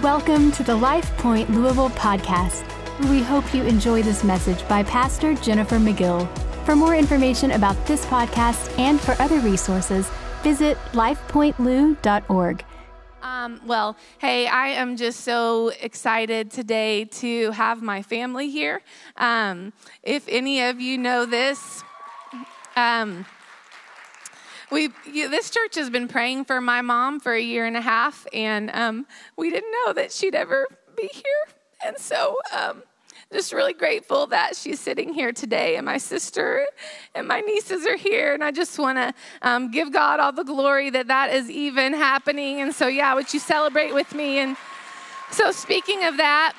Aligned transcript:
Welcome 0.00 0.52
to 0.52 0.62
the 0.62 0.74
Life 0.74 1.14
Point 1.18 1.50
Louisville 1.50 1.90
podcast. 1.90 2.64
We 3.10 3.22
hope 3.22 3.52
you 3.52 3.62
enjoy 3.64 4.02
this 4.02 4.24
message 4.24 4.66
by 4.66 4.82
Pastor 4.84 5.34
Jennifer 5.34 5.76
McGill. 5.76 6.26
For 6.64 6.74
more 6.74 6.96
information 6.96 7.50
about 7.50 7.76
this 7.86 8.06
podcast 8.06 8.76
and 8.78 8.98
for 8.98 9.14
other 9.20 9.38
resources, 9.40 10.10
visit 10.42 10.78
lifepointlou.org. 10.92 12.64
Um, 13.22 13.60
well, 13.66 13.98
hey, 14.18 14.46
I 14.46 14.68
am 14.68 14.96
just 14.96 15.20
so 15.20 15.72
excited 15.82 16.50
today 16.50 17.04
to 17.04 17.50
have 17.50 17.82
my 17.82 18.00
family 18.00 18.48
here. 18.48 18.80
Um, 19.18 19.74
if 20.02 20.26
any 20.26 20.62
of 20.62 20.80
you 20.80 20.96
know 20.96 21.26
this, 21.26 21.84
um, 22.76 23.26
we 24.72 24.88
this 25.04 25.50
church 25.50 25.74
has 25.76 25.90
been 25.90 26.08
praying 26.08 26.46
for 26.46 26.60
my 26.60 26.80
mom 26.80 27.20
for 27.20 27.34
a 27.34 27.40
year 27.40 27.66
and 27.66 27.76
a 27.76 27.80
half, 27.80 28.26
and 28.32 28.70
um, 28.70 29.06
we 29.36 29.50
didn't 29.50 29.70
know 29.70 29.92
that 29.92 30.10
she'd 30.10 30.34
ever 30.34 30.66
be 30.96 31.08
here, 31.12 31.54
and 31.84 31.96
so 31.98 32.36
um, 32.56 32.82
just 33.32 33.52
really 33.52 33.74
grateful 33.74 34.26
that 34.28 34.56
she's 34.56 34.80
sitting 34.80 35.12
here 35.12 35.32
today, 35.32 35.76
and 35.76 35.84
my 35.84 35.98
sister 35.98 36.66
and 37.14 37.28
my 37.28 37.40
nieces 37.40 37.86
are 37.86 37.96
here, 37.96 38.32
and 38.32 38.42
I 38.42 38.50
just 38.50 38.78
want 38.78 38.96
to 38.98 39.14
um, 39.42 39.70
give 39.70 39.92
God 39.92 40.20
all 40.20 40.32
the 40.32 40.44
glory 40.44 40.90
that 40.90 41.06
that 41.08 41.32
is 41.32 41.50
even 41.50 41.92
happening. 41.92 42.60
And 42.60 42.74
so, 42.74 42.88
yeah, 42.88 43.14
would 43.14 43.32
you 43.32 43.40
celebrate 43.40 43.92
with 43.92 44.14
me? 44.14 44.38
And 44.38 44.56
so, 45.30 45.52
speaking 45.52 46.04
of 46.04 46.16
that. 46.16 46.54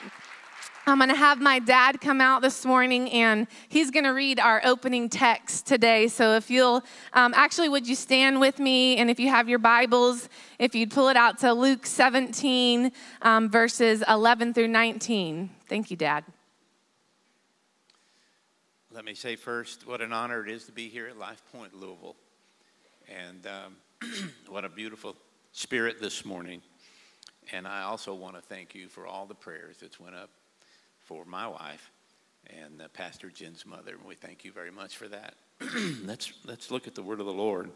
I'm 0.85 0.97
going 0.97 1.09
to 1.09 1.15
have 1.15 1.39
my 1.39 1.59
dad 1.59 2.01
come 2.01 2.19
out 2.19 2.41
this 2.41 2.65
morning 2.65 3.09
and 3.11 3.47
he's 3.69 3.89
going 3.89 4.03
to 4.03 4.09
read 4.09 4.37
our 4.37 4.61
opening 4.65 5.07
text 5.07 5.65
today. 5.65 6.09
So, 6.09 6.35
if 6.35 6.49
you'll 6.49 6.83
um, 7.13 7.33
actually, 7.35 7.69
would 7.69 7.87
you 7.87 7.95
stand 7.95 8.41
with 8.41 8.59
me? 8.59 8.97
And 8.97 9.09
if 9.09 9.17
you 9.17 9.29
have 9.29 9.47
your 9.47 9.59
Bibles, 9.59 10.27
if 10.59 10.75
you'd 10.75 10.91
pull 10.91 11.07
it 11.07 11.15
out 11.15 11.37
to 11.39 11.53
Luke 11.53 11.85
17, 11.85 12.91
um, 13.21 13.49
verses 13.49 14.03
11 14.09 14.53
through 14.53 14.67
19. 14.67 15.49
Thank 15.69 15.89
you, 15.89 15.95
Dad. 15.95 16.25
Let 18.91 19.05
me 19.05 19.13
say 19.13 19.37
first 19.37 19.87
what 19.87 20.01
an 20.01 20.11
honor 20.11 20.45
it 20.45 20.51
is 20.51 20.65
to 20.65 20.73
be 20.73 20.89
here 20.89 21.07
at 21.07 21.17
Life 21.17 21.41
Point 21.53 21.73
Louisville. 21.73 22.17
And 23.07 23.47
um, 23.47 24.09
what 24.49 24.65
a 24.65 24.69
beautiful 24.69 25.15
spirit 25.53 26.01
this 26.01 26.25
morning. 26.25 26.61
And 27.53 27.65
I 27.65 27.83
also 27.83 28.13
want 28.13 28.35
to 28.35 28.41
thank 28.41 28.75
you 28.75 28.89
for 28.89 29.07
all 29.07 29.25
the 29.25 29.33
prayers 29.33 29.77
that 29.77 29.97
went 29.97 30.15
up 30.15 30.29
for 31.03 31.25
my 31.25 31.47
wife 31.47 31.91
and 32.47 32.81
uh, 32.81 32.87
Pastor 32.89 33.29
Jen's 33.29 33.65
mother. 33.65 33.93
And 33.93 34.05
We 34.05 34.15
thank 34.15 34.43
you 34.43 34.51
very 34.51 34.71
much 34.71 34.97
for 34.97 35.07
that. 35.07 35.35
let's, 36.05 36.33
let's 36.45 36.71
look 36.71 36.87
at 36.87 36.95
the 36.95 37.03
word 37.03 37.19
of 37.19 37.25
the 37.25 37.33
Lord. 37.33 37.71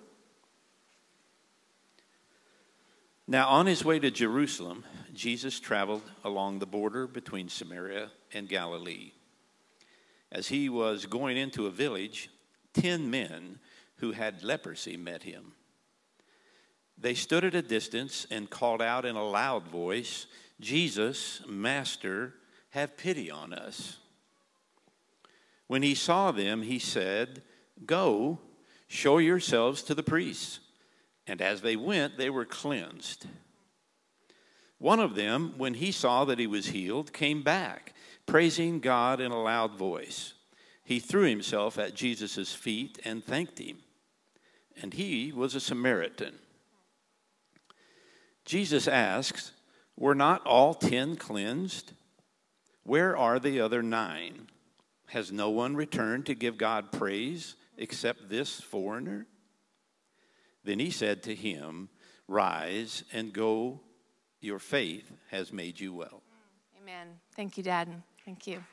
Now, 3.28 3.50
on 3.50 3.66
his 3.66 3.84
way 3.84 4.00
to 4.00 4.10
Jerusalem, 4.10 4.86
Jesus 5.14 5.60
traveled 5.60 6.04
along 6.24 6.60
the 6.60 6.66
border 6.66 7.08
between 7.08 7.50
Samaria 7.50 8.10
and 8.34 8.48
Galilee. 8.48 9.12
As 10.32 10.48
he 10.48 10.70
was 10.70 11.06
going 11.06 11.36
into 11.36 11.66
a 11.66 11.72
village, 11.72 12.30
ten 12.74 13.10
men 13.12 13.60
who 13.98 14.14
had 14.14 14.44
leprosy 14.44 14.96
met 14.96 15.24
him. 15.24 15.54
They 16.98 17.14
stood 17.14 17.44
at 17.44 17.56
a 17.56 17.62
distance 17.62 18.26
and 18.32 18.50
called 18.50 18.82
out 18.82 19.06
in 19.06 19.16
a 19.16 19.28
loud 19.28 19.68
voice, 19.68 20.26
Jesus, 20.60 21.42
Master, 21.48 22.34
have 22.70 22.98
pity 22.98 23.32
on 23.32 23.54
us. 23.54 23.98
When 25.68 25.84
he 25.84 25.96
saw 25.96 26.32
them, 26.32 26.62
he 26.62 26.80
said, 26.80 27.44
Go, 27.86 28.40
show 28.88 29.18
yourselves 29.18 29.84
to 29.84 29.94
the 29.94 30.04
priests. 30.04 30.60
And 31.28 31.42
as 31.42 31.62
they 31.62 31.76
went, 31.76 32.18
they 32.18 32.30
were 32.30 32.46
cleansed. 32.46 33.26
One 34.80 35.00
of 35.00 35.16
them, 35.16 35.54
when 35.58 35.74
he 35.76 35.92
saw 35.92 36.24
that 36.26 36.40
he 36.40 36.48
was 36.48 36.68
healed, 36.68 37.12
came 37.12 37.44
back, 37.44 37.94
praising 38.26 38.80
God 38.80 39.20
in 39.20 39.32
a 39.32 39.42
loud 39.42 39.76
voice. 39.76 40.34
He 40.84 41.00
threw 41.00 41.24
himself 41.24 41.78
at 41.78 41.96
Jesus' 41.96 42.54
feet 42.54 43.00
and 43.04 43.24
thanked 43.24 43.60
him. 43.60 43.80
And 44.82 44.94
he 44.94 45.34
was 45.34 45.56
a 45.56 45.60
Samaritan. 45.60 46.36
Jesus 48.46 48.88
asks, 48.88 49.52
Were 49.98 50.16
not 50.16 50.46
all 50.46 50.74
ten 50.74 51.18
cleansed? 51.18 51.92
Where 52.88 53.18
are 53.18 53.38
the 53.38 53.60
other 53.60 53.84
nine? 53.84 54.48
Has 55.08 55.30
no 55.30 55.50
one 55.50 55.76
returned 55.76 56.26
to 56.28 56.34
give 56.34 56.58
God 56.58 56.90
praise 56.90 57.58
except 57.78 58.30
this 58.30 58.62
foreigner? 58.62 59.28
Then 60.64 60.80
he 60.80 60.90
said 60.90 61.22
to 61.24 61.36
him, 61.36 61.90
Rise 62.30 63.04
and 63.12 63.34
go, 63.34 63.82
your 64.40 64.60
faith 64.60 65.12
has 65.32 65.52
made 65.52 65.82
you 65.82 65.94
well. 65.94 66.24
Amen. 66.82 67.08
Thank 67.36 67.58
you, 67.58 67.64
Dad. 67.64 67.90
Thank 68.24 68.48
you. 68.48 68.64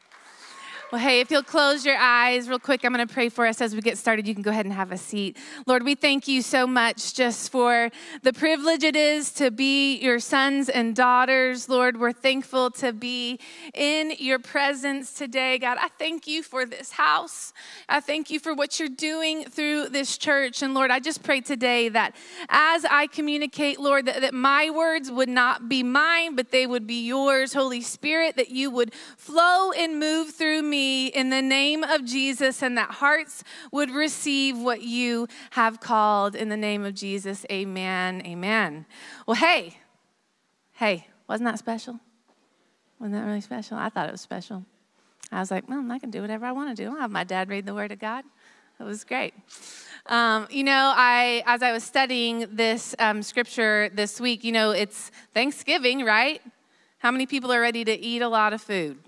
Well, 0.95 1.03
hey, 1.03 1.19
if 1.19 1.29
you'll 1.33 1.43
close 1.43 1.85
your 1.85 1.97
eyes 1.97 2.49
real 2.49 2.61
quick, 2.61 2.85
I'm 2.85 2.95
going 2.95 3.05
to 3.05 3.13
pray 3.13 3.29
for 3.29 3.47
us 3.47 3.61
as 3.61 3.75
we 3.75 3.81
get 3.81 3.99
started. 3.99 4.29
You 4.29 4.35
can 4.35 4.45
go 4.45 4.53
ahead 4.53 4.65
and 4.65 4.73
have 4.73 4.93
a 4.93 4.97
seat. 4.97 5.37
Lord, 5.67 5.83
we 5.83 5.97
thank 5.97 6.29
you 6.29 6.41
so 6.41 6.69
much 6.69 7.15
just 7.15 7.51
for 7.51 7.91
the 8.23 8.33
privilege 8.33 8.85
it 8.85 8.95
is 8.95 9.33
to 9.33 9.51
be 9.51 9.97
your 9.97 10.21
sons 10.21 10.69
and 10.69 10.95
daughters. 10.95 11.69
Lord, 11.69 11.99
we're 11.99 12.13
thankful 12.13 12.71
to 12.71 12.93
be 12.93 13.41
in 13.75 14.13
your 14.21 14.39
presence 14.39 15.13
today. 15.15 15.59
God, 15.59 15.79
I 15.81 15.89
thank 15.99 16.29
you 16.29 16.45
for 16.45 16.65
this 16.65 16.93
house. 16.93 17.53
I 17.89 17.99
thank 17.99 18.31
you 18.31 18.39
for 18.39 18.55
what 18.55 18.79
you're 18.79 18.89
doing 18.89 19.47
through 19.47 19.89
this 19.89 20.17
church. 20.17 20.63
And 20.63 20.75
Lord, 20.75 20.93
I 20.93 21.01
just 21.01 21.25
pray 21.25 21.41
today 21.41 21.89
that 21.89 22.15
as 22.49 22.85
I 22.85 23.09
communicate, 23.09 23.81
Lord, 23.81 24.07
that, 24.07 24.21
that 24.21 24.33
my 24.33 24.71
words 24.71 25.11
would 25.11 25.29
not 25.29 25.69
be 25.69 25.83
mine, 25.83 26.37
but 26.37 26.53
they 26.53 26.69
would 26.69 26.87
be 26.87 27.05
yours, 27.05 27.53
Holy 27.53 27.81
Spirit, 27.81 28.37
that 28.37 28.51
you 28.51 28.71
would 28.71 28.95
flow 29.17 29.73
and 29.73 29.99
move 29.99 30.31
through 30.31 30.63
me 30.63 30.84
in 31.09 31.31
the 31.31 31.43
name 31.43 31.83
of 31.83 32.05
Jesus 32.05 32.63
and 32.63 32.77
that 32.79 32.91
hearts 32.91 33.45
would 33.73 33.91
receive 33.91 34.59
what 34.59 34.83
you 34.83 35.29
have 35.51 35.81
called 35.81 36.35
in 36.35 36.49
the 36.49 36.57
name 36.57 36.85
of 36.85 36.95
Jesus. 36.95 37.45
Amen. 37.51 38.23
Amen. 38.25 38.87
Well, 39.27 39.37
hey, 39.37 39.79
hey, 40.73 41.09
wasn't 41.29 41.51
that 41.51 41.59
special? 41.59 42.01
Wasn't 42.99 43.15
that 43.15 43.27
really 43.27 43.41
special? 43.41 43.77
I 43.77 43.89
thought 43.89 44.09
it 44.09 44.13
was 44.13 44.21
special. 44.21 44.65
I 45.33 45.41
was 45.41 45.51
like, 45.51 45.69
well, 45.69 45.85
I 45.91 45.99
can 45.99 46.11
do 46.11 46.21
whatever 46.21 46.47
I 46.47 46.53
want 46.53 46.77
to 46.77 46.83
do. 46.83 46.91
I'll 46.91 47.01
have 47.01 47.11
my 47.11 47.25
dad 47.25 47.49
read 47.49 47.67
the 47.67 47.75
Word 47.75 47.93
of 47.93 47.99
God. 47.99 48.25
It 48.79 48.85
was 48.85 49.05
great. 49.05 49.35
Um, 50.07 50.47
you 50.51 50.65
know, 50.65 50.93
I 50.95 51.43
as 51.47 51.63
I 51.63 51.73
was 51.73 51.85
studying 51.85 52.47
this 52.51 52.95
um, 52.99 53.23
scripture 53.23 53.89
this 53.95 54.21
week, 54.21 54.45
you 54.45 54.53
know, 54.53 54.71
it's 54.73 55.11
Thanksgiving, 55.33 56.05
right? 56.05 56.43
How 56.99 57.11
many 57.11 57.27
people 57.27 57.53
are 57.53 57.61
ready 57.61 57.85
to 57.85 57.93
eat 57.93 58.21
a 58.23 58.29
lot 58.29 58.53
of 58.53 58.61
food? 58.61 58.99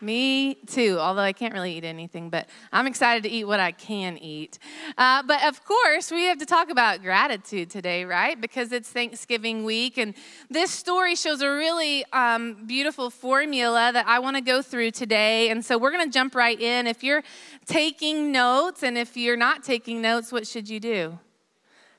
Me 0.00 0.54
too, 0.66 0.96
although 1.00 1.22
I 1.22 1.32
can't 1.32 1.52
really 1.52 1.76
eat 1.76 1.84
anything, 1.84 2.30
but 2.30 2.48
I'm 2.72 2.86
excited 2.86 3.24
to 3.24 3.28
eat 3.28 3.44
what 3.44 3.58
I 3.58 3.72
can 3.72 4.16
eat. 4.18 4.60
Uh, 4.96 5.24
but 5.24 5.42
of 5.44 5.64
course, 5.64 6.12
we 6.12 6.24
have 6.26 6.38
to 6.38 6.46
talk 6.46 6.70
about 6.70 7.02
gratitude 7.02 7.68
today, 7.68 8.04
right? 8.04 8.40
Because 8.40 8.70
it's 8.70 8.88
Thanksgiving 8.88 9.64
week. 9.64 9.98
And 9.98 10.14
this 10.48 10.70
story 10.70 11.16
shows 11.16 11.40
a 11.40 11.50
really 11.50 12.04
um, 12.12 12.64
beautiful 12.66 13.10
formula 13.10 13.90
that 13.92 14.06
I 14.06 14.20
want 14.20 14.36
to 14.36 14.40
go 14.40 14.62
through 14.62 14.92
today. 14.92 15.50
And 15.50 15.64
so 15.64 15.76
we're 15.76 15.90
going 15.90 16.06
to 16.06 16.12
jump 16.12 16.36
right 16.36 16.60
in. 16.60 16.86
If 16.86 17.02
you're 17.02 17.24
taking 17.66 18.30
notes, 18.30 18.84
and 18.84 18.96
if 18.96 19.16
you're 19.16 19.36
not 19.36 19.64
taking 19.64 20.00
notes, 20.00 20.30
what 20.30 20.46
should 20.46 20.68
you 20.68 20.78
do? 20.78 21.18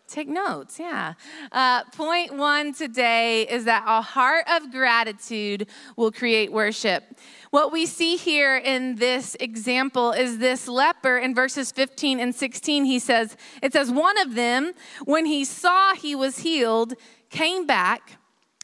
Take 0.09 0.27
notes, 0.27 0.79
yeah. 0.79 1.13
Uh, 1.51 1.83
point 1.95 2.35
one 2.35 2.73
today 2.73 3.43
is 3.43 3.65
that 3.65 3.83
a 3.85 4.01
heart 4.01 4.45
of 4.51 4.71
gratitude 4.71 5.67
will 5.97 6.11
create 6.11 6.51
worship. 6.51 7.03
What 7.51 7.71
we 7.71 7.87
see 7.87 8.15
here 8.15 8.57
in 8.57 8.95
this 8.97 9.35
example 9.39 10.11
is 10.11 10.37
this 10.37 10.67
leper 10.67 11.17
in 11.17 11.33
verses 11.33 11.71
15 11.71 12.19
and 12.19 12.35
16. 12.35 12.85
He 12.85 12.99
says, 12.99 13.35
It 13.63 13.73
says, 13.73 13.91
One 13.91 14.19
of 14.19 14.35
them, 14.35 14.73
when 15.05 15.25
he 15.25 15.43
saw 15.43 15.95
he 15.95 16.15
was 16.15 16.39
healed, 16.39 16.93
came 17.31 17.65
back 17.65 18.19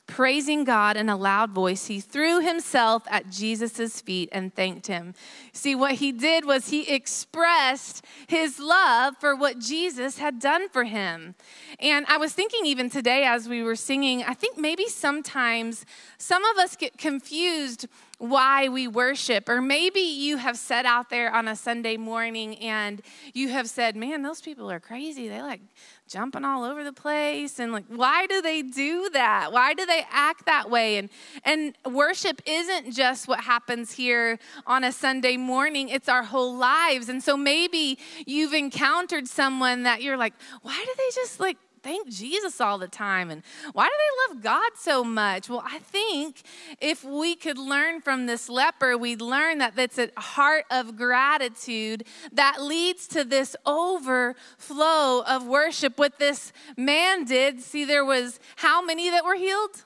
praising 0.07 0.63
God 0.63 0.97
in 0.97 1.09
a 1.09 1.17
loud 1.17 1.51
voice, 1.51 1.87
he 1.87 1.99
threw 1.99 2.39
himself 2.39 3.03
at 3.09 3.29
Jesus' 3.29 4.01
feet 4.01 4.29
and 4.31 4.53
thanked 4.53 4.87
him. 4.87 5.13
See, 5.51 5.75
what 5.75 5.93
he 5.93 6.11
did 6.11 6.45
was 6.45 6.69
he 6.69 6.89
expressed 6.93 8.05
his 8.27 8.59
love 8.59 9.15
for 9.19 9.35
what 9.35 9.59
Jesus 9.59 10.17
had 10.17 10.39
done 10.39 10.69
for 10.69 10.83
him. 10.83 11.35
And 11.79 12.05
I 12.07 12.17
was 12.17 12.33
thinking, 12.33 12.65
even 12.65 12.89
today 12.89 13.23
as 13.23 13.49
we 13.49 13.63
were 13.63 13.75
singing, 13.75 14.23
I 14.23 14.33
think 14.33 14.57
maybe 14.57 14.87
sometimes 14.87 15.85
some 16.17 16.43
of 16.45 16.57
us 16.57 16.75
get 16.75 16.97
confused 16.97 17.87
why 18.17 18.69
we 18.69 18.87
worship. 18.87 19.49
Or 19.49 19.61
maybe 19.61 19.99
you 19.99 20.37
have 20.37 20.57
sat 20.57 20.85
out 20.85 21.09
there 21.09 21.33
on 21.33 21.47
a 21.47 21.55
Sunday 21.55 21.97
morning 21.97 22.57
and 22.59 23.01
you 23.33 23.49
have 23.49 23.69
said, 23.69 23.95
man, 23.95 24.21
those 24.21 24.41
people 24.41 24.71
are 24.71 24.79
crazy. 24.79 25.27
They 25.27 25.41
like 25.41 25.61
jumping 26.07 26.45
all 26.45 26.63
over 26.63 26.83
the 26.83 26.93
place. 26.93 27.59
And 27.59 27.71
like 27.71 27.85
why 27.87 28.27
do 28.27 28.41
they 28.41 28.61
do 28.61 29.09
that? 29.13 29.51
Why 29.51 29.73
do 29.73 29.85
they 29.85 30.05
act 30.11 30.45
that 30.45 30.69
way? 30.69 30.97
And 30.97 31.09
and 31.43 31.75
worship 31.85 32.41
isn't 32.45 32.91
just 32.91 33.27
what 33.27 33.39
happens 33.41 33.91
here 33.91 34.39
on 34.67 34.83
a 34.83 34.91
sunday 34.91 35.37
morning. 35.37 35.89
It's 35.89 36.09
our 36.09 36.23
whole 36.23 36.55
lives. 36.55 37.09
And 37.09 37.23
so 37.23 37.35
maybe 37.35 37.97
you've 38.25 38.53
encountered 38.53 39.27
someone 39.27 39.83
that 39.83 40.01
you're 40.01 40.17
like 40.17 40.33
why 40.61 40.83
do 40.85 40.91
they 40.97 41.09
just 41.15 41.39
like 41.39 41.57
thank 41.85 42.09
Jesus 42.09 42.59
all 42.59 42.79
the 42.79 42.87
time? 42.87 43.29
And 43.29 43.43
why 43.73 43.85
do 43.85 43.91
they 43.91 44.33
love 44.33 44.43
God 44.43 44.71
so 44.75 45.03
much? 45.03 45.47
Well, 45.49 45.63
I 45.63 45.77
think 45.77 46.41
if 46.81 47.03
we 47.03 47.35
could 47.35 47.59
learn 47.59 48.01
from 48.01 48.25
this 48.25 48.49
leper, 48.49 48.97
we'd 48.97 49.21
learn 49.21 49.59
that 49.59 49.77
it's 49.77 49.99
a 49.99 50.09
heart 50.17 50.65
of 50.71 50.97
gratitude 50.97 52.05
that 52.31 52.59
leads 52.59 53.07
to 53.09 53.23
this 53.23 53.55
overflow 53.67 55.23
of 55.27 55.45
worship. 55.45 55.99
What 55.99 56.17
this 56.17 56.51
man 56.75 57.23
did, 57.23 57.61
see, 57.61 57.85
there 57.85 58.03
was 58.03 58.39
how 58.55 58.83
many 58.83 59.11
that 59.11 59.23
were 59.23 59.35
healed? 59.35 59.85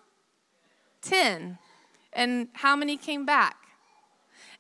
10. 1.02 1.58
And 2.14 2.48
how 2.54 2.78
many 2.78 2.96
came 2.96 3.26
back? 3.26 3.59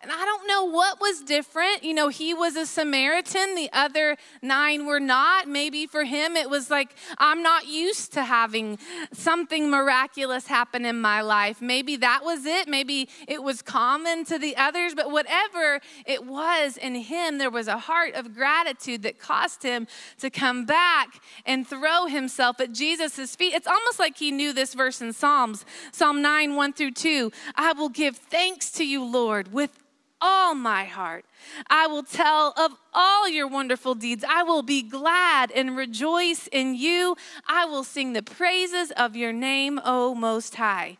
And 0.01 0.13
I 0.13 0.23
don't 0.23 0.47
know 0.47 0.63
what 0.63 1.01
was 1.01 1.19
different. 1.19 1.83
You 1.83 1.93
know, 1.93 2.07
he 2.07 2.33
was 2.33 2.55
a 2.55 2.65
Samaritan, 2.65 3.55
the 3.55 3.69
other 3.73 4.15
nine 4.41 4.85
were 4.85 5.01
not. 5.01 5.45
Maybe 5.45 5.87
for 5.87 6.05
him 6.05 6.37
it 6.37 6.49
was 6.49 6.69
like, 6.69 6.95
I'm 7.17 7.43
not 7.43 7.67
used 7.67 8.13
to 8.13 8.23
having 8.23 8.79
something 9.11 9.69
miraculous 9.69 10.47
happen 10.47 10.85
in 10.85 11.01
my 11.01 11.19
life. 11.19 11.61
Maybe 11.61 11.97
that 11.97 12.23
was 12.23 12.45
it. 12.45 12.69
Maybe 12.69 13.09
it 13.27 13.43
was 13.43 13.61
common 13.61 14.23
to 14.25 14.39
the 14.39 14.55
others, 14.55 14.95
but 14.95 15.11
whatever 15.11 15.81
it 16.05 16.25
was 16.25 16.77
in 16.77 16.95
him, 16.95 17.37
there 17.37 17.49
was 17.49 17.67
a 17.67 17.77
heart 17.77 18.13
of 18.15 18.33
gratitude 18.33 19.03
that 19.03 19.19
caused 19.19 19.63
him 19.63 19.85
to 20.19 20.29
come 20.29 20.65
back 20.65 21.21
and 21.45 21.67
throw 21.67 22.05
himself 22.05 22.61
at 22.61 22.71
Jesus' 22.71 23.35
feet. 23.35 23.53
It's 23.53 23.67
almost 23.67 23.99
like 23.99 24.17
he 24.17 24.31
knew 24.31 24.53
this 24.53 24.73
verse 24.73 25.01
in 25.01 25.11
Psalms, 25.11 25.65
Psalm 25.91 26.21
9, 26.21 26.55
1 26.55 26.71
through 26.71 26.91
2. 26.91 27.33
I 27.55 27.73
will 27.73 27.89
give 27.89 28.15
thanks 28.15 28.71
to 28.71 28.85
you, 28.85 29.03
Lord, 29.03 29.51
with 29.51 29.77
all 30.21 30.55
my 30.55 30.85
heart. 30.85 31.25
I 31.69 31.87
will 31.87 32.03
tell 32.03 32.53
of 32.57 32.73
all 32.93 33.29
your 33.29 33.47
wonderful 33.47 33.95
deeds. 33.95 34.23
I 34.27 34.43
will 34.43 34.63
be 34.63 34.81
glad 34.81 35.51
and 35.51 35.77
rejoice 35.77 36.47
in 36.51 36.75
you. 36.75 37.15
I 37.47 37.65
will 37.65 37.83
sing 37.83 38.13
the 38.13 38.23
praises 38.23 38.91
of 38.91 39.15
your 39.15 39.33
name, 39.33 39.79
O 39.83 40.13
Most 40.15 40.55
High. 40.55 40.97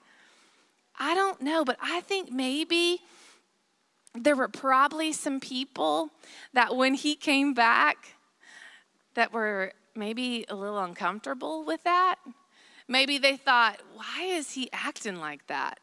I 0.98 1.16
don't 1.16 1.42
know, 1.42 1.64
but 1.64 1.78
I 1.82 2.02
think 2.02 2.32
maybe 2.32 3.02
there 4.14 4.36
were 4.36 4.48
probably 4.48 5.14
some 5.14 5.40
people 5.40 6.10
that 6.54 6.76
when 6.76 6.94
he 6.94 7.16
came 7.16 7.54
back 7.54 8.16
that 9.14 9.32
were 9.32 9.74
maybe 9.96 10.46
a 10.50 10.56
little 10.56 10.80
uncomfortable 10.80 11.64
with 11.64 11.84
that. 11.84 12.16
Maybe 12.88 13.18
they 13.18 13.38
thought, 13.38 13.80
why 13.94 14.24
is 14.24 14.52
he 14.52 14.70
acting 14.74 15.20
like 15.20 15.46
that? 15.48 15.80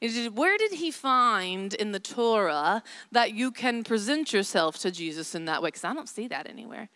Where 0.00 0.56
did 0.58 0.72
he 0.72 0.90
find 0.90 1.74
in 1.74 1.92
the 1.92 2.00
Torah 2.00 2.82
that 3.12 3.32
you 3.32 3.50
can 3.50 3.82
present 3.84 4.32
yourself 4.32 4.78
to 4.78 4.90
Jesus 4.90 5.34
in 5.34 5.46
that 5.46 5.62
way? 5.62 5.68
Because 5.68 5.84
I 5.84 5.92
don't 5.94 6.08
see 6.08 6.28
that 6.28 6.48
anywhere. 6.48 6.88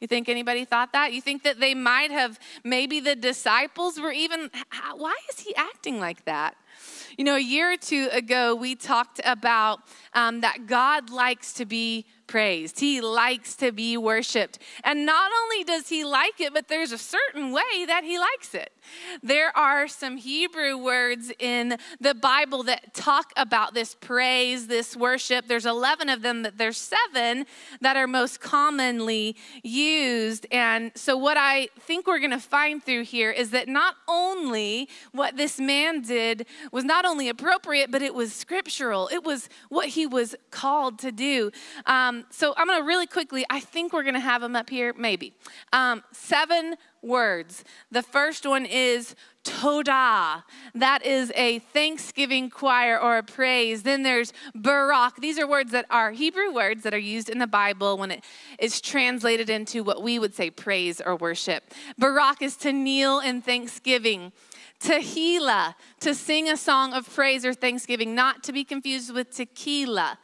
You 0.00 0.08
think 0.08 0.28
anybody 0.28 0.64
thought 0.64 0.92
that? 0.94 1.12
You 1.12 1.20
think 1.20 1.44
that 1.44 1.60
they 1.60 1.74
might 1.74 2.10
have, 2.10 2.40
maybe 2.64 2.98
the 2.98 3.14
disciples 3.14 4.00
were 4.00 4.10
even, 4.10 4.50
why 4.96 5.14
is 5.30 5.38
he 5.38 5.54
acting 5.54 6.00
like 6.00 6.24
that? 6.24 6.56
You 7.16 7.24
know, 7.24 7.36
a 7.36 7.40
year 7.40 7.72
or 7.72 7.76
two 7.76 8.08
ago, 8.10 8.56
we 8.56 8.74
talked 8.74 9.20
about 9.24 9.78
um, 10.12 10.40
that 10.40 10.66
God 10.66 11.10
likes 11.10 11.52
to 11.52 11.66
be 11.66 12.06
praised. 12.26 12.80
He 12.80 13.00
likes 13.00 13.54
to 13.56 13.70
be 13.70 13.96
worshiped. 13.96 14.58
And 14.82 15.06
not 15.06 15.30
only 15.42 15.62
does 15.62 15.88
he 15.88 16.02
like 16.02 16.40
it, 16.40 16.52
but 16.52 16.66
there's 16.66 16.90
a 16.90 16.98
certain 16.98 17.52
way 17.52 17.84
that 17.86 18.02
he 18.02 18.18
likes 18.18 18.54
it. 18.54 18.72
There 19.22 19.56
are 19.56 19.88
some 19.88 20.16
Hebrew 20.16 20.76
words 20.76 21.32
in 21.38 21.76
the 22.00 22.14
Bible 22.14 22.62
that 22.64 22.94
talk 22.94 23.32
about 23.36 23.74
this 23.74 23.94
praise, 23.94 24.66
this 24.66 24.96
worship. 24.96 25.46
There's 25.46 25.66
11 25.66 26.08
of 26.08 26.22
them, 26.22 26.42
but 26.42 26.58
there's 26.58 26.76
seven 26.76 27.46
that 27.80 27.96
are 27.96 28.06
most 28.06 28.40
commonly 28.40 29.36
used. 29.62 30.46
And 30.50 30.92
so, 30.94 31.16
what 31.16 31.36
I 31.36 31.68
think 31.80 32.06
we're 32.06 32.18
going 32.18 32.30
to 32.30 32.40
find 32.40 32.82
through 32.82 33.04
here 33.04 33.30
is 33.30 33.50
that 33.50 33.68
not 33.68 33.96
only 34.08 34.88
what 35.12 35.36
this 35.36 35.58
man 35.58 36.02
did 36.02 36.46
was 36.72 36.84
not 36.84 37.04
only 37.04 37.28
appropriate, 37.28 37.90
but 37.90 38.02
it 38.02 38.14
was 38.14 38.32
scriptural, 38.32 39.08
it 39.12 39.24
was 39.24 39.48
what 39.68 39.88
he 39.88 40.06
was 40.06 40.34
called 40.50 40.98
to 41.00 41.12
do. 41.12 41.50
Um, 41.86 42.24
so, 42.30 42.54
I'm 42.56 42.66
going 42.66 42.80
to 42.80 42.86
really 42.86 43.06
quickly, 43.06 43.44
I 43.50 43.60
think 43.60 43.92
we're 43.92 44.02
going 44.02 44.14
to 44.14 44.20
have 44.20 44.42
them 44.42 44.56
up 44.56 44.70
here, 44.70 44.94
maybe. 44.96 45.34
Um, 45.72 46.02
seven 46.12 46.76
words. 47.02 47.64
The 47.90 48.02
first 48.02 48.46
one 48.46 48.64
is 48.64 49.14
Toda. 49.44 50.44
That 50.74 51.04
is 51.04 51.32
a 51.34 51.58
thanksgiving 51.58 52.48
choir 52.48 52.98
or 52.98 53.18
a 53.18 53.22
praise. 53.22 53.82
Then 53.82 54.04
there's 54.04 54.32
Barak. 54.54 55.16
These 55.16 55.38
are 55.38 55.48
words 55.48 55.72
that 55.72 55.86
are 55.90 56.12
Hebrew 56.12 56.52
words 56.52 56.84
that 56.84 56.94
are 56.94 56.98
used 56.98 57.28
in 57.28 57.38
the 57.38 57.46
Bible 57.46 57.98
when 57.98 58.12
it 58.12 58.24
is 58.58 58.80
translated 58.80 59.50
into 59.50 59.82
what 59.82 60.02
we 60.02 60.18
would 60.18 60.34
say 60.34 60.50
praise 60.50 61.00
or 61.00 61.16
worship. 61.16 61.64
Barak 61.98 62.40
is 62.40 62.56
to 62.58 62.72
kneel 62.72 63.18
in 63.18 63.42
thanksgiving. 63.42 64.32
Tehillah, 64.80 65.74
to 66.00 66.14
sing 66.14 66.48
a 66.48 66.56
song 66.56 66.92
of 66.92 67.12
praise 67.12 67.44
or 67.44 67.54
thanksgiving, 67.54 68.14
not 68.14 68.42
to 68.44 68.52
be 68.52 68.64
confused 68.64 69.12
with 69.12 69.30
tequila. 69.30 70.18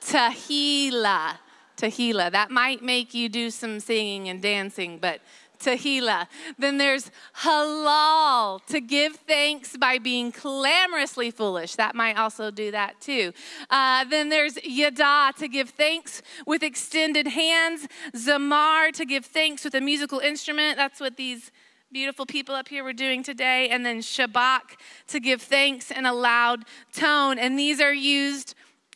Tehillah. 0.00 1.38
Tehillah. 1.76 2.30
That 2.30 2.50
might 2.50 2.82
make 2.82 3.14
you 3.14 3.28
do 3.28 3.50
some 3.50 3.80
singing 3.80 4.28
and 4.28 4.40
dancing, 4.40 4.98
but 4.98 5.20
Tehillah. 5.64 6.26
Then 6.58 6.78
there's 6.78 7.10
halal, 7.42 8.64
to 8.66 8.80
give 8.80 9.16
thanks 9.16 9.76
by 9.76 9.98
being 9.98 10.30
clamorously 10.30 11.30
foolish. 11.30 11.76
That 11.76 11.94
might 11.94 12.16
also 12.18 12.50
do 12.50 12.70
that 12.70 13.00
too. 13.00 13.32
Uh, 13.70 14.04
then 14.04 14.28
there's 14.28 14.58
yada, 14.64 15.32
to 15.38 15.48
give 15.48 15.70
thanks 15.70 16.22
with 16.46 16.62
extended 16.62 17.28
hands. 17.28 17.88
Zamar, 18.14 18.92
to 18.92 19.04
give 19.04 19.24
thanks 19.24 19.64
with 19.64 19.74
a 19.74 19.80
musical 19.80 20.18
instrument. 20.18 20.76
That's 20.76 21.00
what 21.00 21.16
these 21.16 21.50
beautiful 21.92 22.26
people 22.26 22.54
up 22.54 22.68
here 22.68 22.82
were 22.82 22.92
doing 22.92 23.22
today. 23.22 23.68
And 23.68 23.86
then 23.86 23.98
shabak, 24.00 24.76
to 25.08 25.20
give 25.20 25.40
thanks 25.40 25.90
in 25.90 26.04
a 26.04 26.12
loud 26.12 26.64
tone. 26.92 27.38
And 27.38 27.58
these 27.58 27.80
are 27.80 27.94
used 27.94 28.54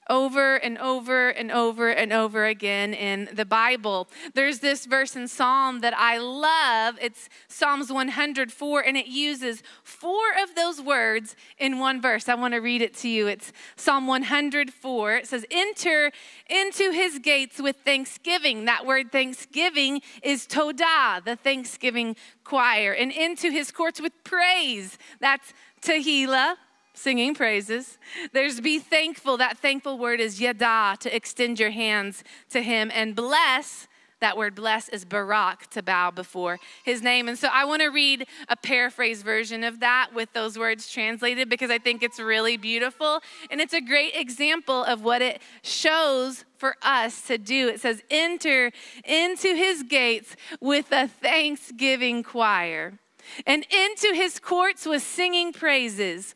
over 0.08 0.56
and 0.56 0.78
over 0.78 1.28
and 1.28 1.52
over 1.52 1.90
and 1.90 2.12
over 2.12 2.46
again 2.46 2.94
in 2.94 3.28
the 3.32 3.44
Bible. 3.44 4.08
There's 4.34 4.60
this 4.60 4.86
verse 4.86 5.14
in 5.16 5.28
Psalm 5.28 5.80
that 5.80 5.94
I 5.96 6.18
love. 6.18 6.98
It's 7.00 7.28
Psalms 7.48 7.92
104, 7.92 8.80
and 8.80 8.96
it 8.96 9.06
uses 9.06 9.62
four 9.82 10.24
of 10.42 10.54
those 10.54 10.80
words 10.80 11.36
in 11.58 11.78
one 11.78 12.00
verse. 12.00 12.28
I 12.28 12.34
want 12.34 12.54
to 12.54 12.58
read 12.58 12.82
it 12.82 12.96
to 12.98 13.08
you. 13.08 13.26
It's 13.26 13.52
Psalm 13.76 14.06
104. 14.06 15.16
It 15.16 15.26
says, 15.26 15.44
Enter 15.50 16.10
into 16.48 16.92
his 16.92 17.18
gates 17.18 17.60
with 17.60 17.76
thanksgiving. 17.84 18.64
That 18.64 18.86
word 18.86 19.12
thanksgiving 19.12 20.00
is 20.22 20.46
Todah, 20.46 21.24
the 21.24 21.36
thanksgiving 21.36 22.16
choir, 22.44 22.92
and 22.92 23.12
into 23.12 23.50
his 23.50 23.70
courts 23.70 24.00
with 24.00 24.12
praise. 24.24 24.96
That's 25.20 25.52
Tehillah 25.82 26.56
singing 26.98 27.34
praises. 27.34 27.98
There's 28.32 28.60
be 28.60 28.78
thankful. 28.78 29.36
That 29.36 29.58
thankful 29.58 29.98
word 29.98 30.20
is 30.20 30.40
yada, 30.40 30.96
to 31.00 31.14
extend 31.14 31.58
your 31.60 31.70
hands 31.70 32.24
to 32.50 32.62
him. 32.62 32.90
And 32.94 33.14
bless, 33.14 33.88
that 34.20 34.36
word 34.36 34.54
bless 34.54 34.88
is 34.88 35.04
barak, 35.04 35.70
to 35.70 35.82
bow 35.82 36.10
before 36.10 36.58
his 36.82 37.02
name. 37.02 37.28
And 37.28 37.38
so 37.38 37.48
I 37.52 37.64
want 37.64 37.82
to 37.82 37.88
read 37.88 38.26
a 38.48 38.56
paraphrase 38.56 39.22
version 39.22 39.62
of 39.62 39.80
that 39.80 40.10
with 40.12 40.32
those 40.32 40.58
words 40.58 40.90
translated 40.90 41.48
because 41.48 41.70
I 41.70 41.78
think 41.78 42.02
it's 42.02 42.18
really 42.18 42.56
beautiful. 42.56 43.20
And 43.50 43.60
it's 43.60 43.74
a 43.74 43.80
great 43.80 44.14
example 44.16 44.82
of 44.84 45.02
what 45.02 45.22
it 45.22 45.40
shows 45.62 46.44
for 46.56 46.74
us 46.82 47.22
to 47.28 47.38
do. 47.38 47.68
It 47.68 47.80
says, 47.80 48.02
enter 48.10 48.72
into 49.04 49.54
his 49.54 49.84
gates 49.84 50.34
with 50.60 50.90
a 50.90 51.06
thanksgiving 51.06 52.24
choir 52.24 52.98
and 53.46 53.64
into 53.70 54.14
his 54.14 54.40
courts 54.40 54.86
with 54.86 55.02
singing 55.02 55.52
praises. 55.52 56.34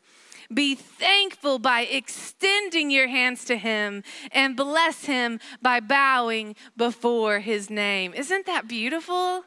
Be 0.51 0.75
thankful 0.75 1.59
by 1.59 1.81
extending 1.81 2.89
your 2.89 3.07
hands 3.07 3.45
to 3.45 3.57
Him 3.57 4.03
and 4.31 4.55
bless 4.55 5.05
Him 5.05 5.39
by 5.61 5.79
bowing 5.79 6.55
before 6.75 7.39
His 7.39 7.69
name. 7.69 8.13
Isn't 8.13 8.45
that 8.45 8.67
beautiful? 8.67 9.43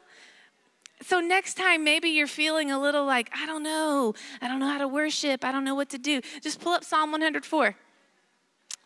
So, 1.01 1.19
next 1.19 1.55
time, 1.55 1.83
maybe 1.83 2.09
you're 2.09 2.25
feeling 2.25 2.71
a 2.71 2.79
little 2.79 3.05
like, 3.05 3.29
I 3.35 3.45
don't 3.45 3.61
know, 3.61 4.15
I 4.41 4.47
don't 4.47 4.59
know 4.59 4.67
how 4.67 4.79
to 4.79 4.87
worship, 4.87 5.45
I 5.45 5.51
don't 5.51 5.63
know 5.63 5.75
what 5.75 5.89
to 5.89 5.99
do. 5.99 6.21
Just 6.41 6.59
pull 6.59 6.73
up 6.73 6.83
Psalm 6.83 7.11
104. 7.11 7.75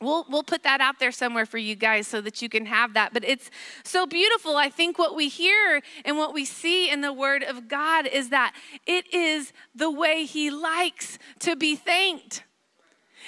We'll, 0.01 0.25
we'll 0.29 0.43
put 0.43 0.63
that 0.63 0.81
out 0.81 0.99
there 0.99 1.11
somewhere 1.11 1.45
for 1.45 1.59
you 1.59 1.75
guys 1.75 2.07
so 2.07 2.21
that 2.21 2.41
you 2.41 2.49
can 2.49 2.65
have 2.65 2.93
that. 2.95 3.13
But 3.13 3.23
it's 3.23 3.51
so 3.83 4.07
beautiful. 4.07 4.57
I 4.57 4.69
think 4.69 4.97
what 4.97 5.15
we 5.15 5.29
hear 5.29 5.81
and 6.03 6.17
what 6.17 6.33
we 6.33 6.43
see 6.43 6.89
in 6.89 7.01
the 7.01 7.13
Word 7.13 7.43
of 7.43 7.67
God 7.67 8.07
is 8.07 8.29
that 8.29 8.55
it 8.87 9.13
is 9.13 9.53
the 9.75 9.91
way 9.91 10.25
He 10.25 10.49
likes 10.49 11.19
to 11.39 11.55
be 11.55 11.75
thanked. 11.75 12.43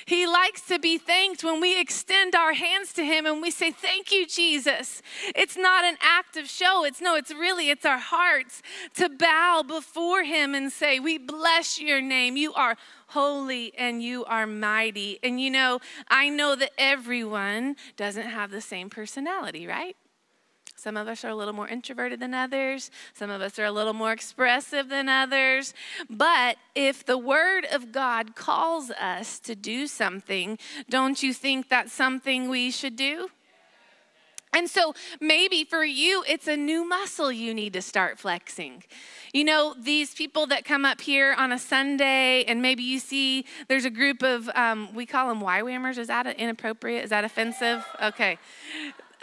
He 0.05 0.27
likes 0.27 0.61
to 0.67 0.79
be 0.79 0.97
thanked 0.97 1.43
when 1.43 1.61
we 1.61 1.79
extend 1.79 2.35
our 2.35 2.53
hands 2.53 2.93
to 2.93 3.03
him 3.03 3.25
and 3.25 3.41
we 3.41 3.51
say, 3.51 3.71
"Thank 3.71 4.11
you, 4.11 4.25
Jesus." 4.25 5.01
It's 5.35 5.57
not 5.57 5.85
an 5.85 5.97
act 6.01 6.37
of 6.37 6.49
show. 6.49 6.83
It's 6.83 7.01
no, 7.01 7.15
it's 7.15 7.31
really 7.31 7.69
it's 7.69 7.85
our 7.85 7.99
hearts 7.99 8.61
to 8.95 9.09
bow 9.09 9.63
before 9.65 10.23
him 10.23 10.53
and 10.53 10.71
say, 10.71 10.99
"We 10.99 11.17
bless 11.17 11.79
your 11.79 12.01
name. 12.01 12.37
You 12.37 12.53
are 12.53 12.77
holy 13.07 13.73
and 13.77 14.03
you 14.03 14.25
are 14.25 14.47
mighty." 14.47 15.19
And 15.23 15.39
you 15.39 15.49
know, 15.49 15.79
I 16.07 16.29
know 16.29 16.55
that 16.55 16.71
everyone 16.77 17.75
doesn't 17.97 18.27
have 18.27 18.51
the 18.51 18.61
same 18.61 18.89
personality, 18.89 19.67
right? 19.67 19.95
Some 20.83 20.97
of 20.97 21.07
us 21.07 21.23
are 21.23 21.29
a 21.29 21.35
little 21.35 21.53
more 21.53 21.69
introverted 21.69 22.19
than 22.19 22.33
others. 22.33 22.91
Some 23.13 23.29
of 23.29 23.41
us 23.41 23.57
are 23.57 23.63
a 23.63 23.71
little 23.71 23.93
more 23.93 24.11
expressive 24.11 24.89
than 24.89 25.07
others. 25.07 25.73
But 26.09 26.57
if 26.75 27.05
the 27.05 27.17
Word 27.17 27.65
of 27.71 27.93
God 27.93 28.35
calls 28.35 28.91
us 28.91 29.39
to 29.39 29.55
do 29.55 29.87
something, 29.87 30.59
don't 30.89 31.23
you 31.23 31.33
think 31.33 31.69
that's 31.69 31.93
something 31.93 32.49
we 32.49 32.69
should 32.69 32.97
do? 32.97 33.29
And 34.51 34.69
so 34.69 34.93
maybe 35.21 35.63
for 35.63 35.85
you, 35.85 36.25
it's 36.27 36.49
a 36.49 36.57
new 36.57 36.85
muscle 36.85 37.31
you 37.31 37.53
need 37.53 37.71
to 37.73 37.81
start 37.81 38.19
flexing. 38.19 38.83
You 39.31 39.45
know, 39.45 39.75
these 39.79 40.13
people 40.13 40.47
that 40.47 40.65
come 40.65 40.83
up 40.83 40.99
here 40.99 41.33
on 41.37 41.53
a 41.53 41.59
Sunday, 41.59 42.43
and 42.43 42.61
maybe 42.61 42.83
you 42.83 42.99
see 42.99 43.45
there's 43.69 43.85
a 43.85 43.89
group 43.89 44.21
of, 44.21 44.49
um, 44.53 44.93
we 44.93 45.05
call 45.05 45.29
them 45.29 45.39
YWAMers. 45.39 45.97
Is 45.97 46.07
that 46.07 46.27
inappropriate? 46.27 47.05
Is 47.05 47.09
that 47.11 47.23
offensive? 47.23 47.85
Okay. 48.01 48.37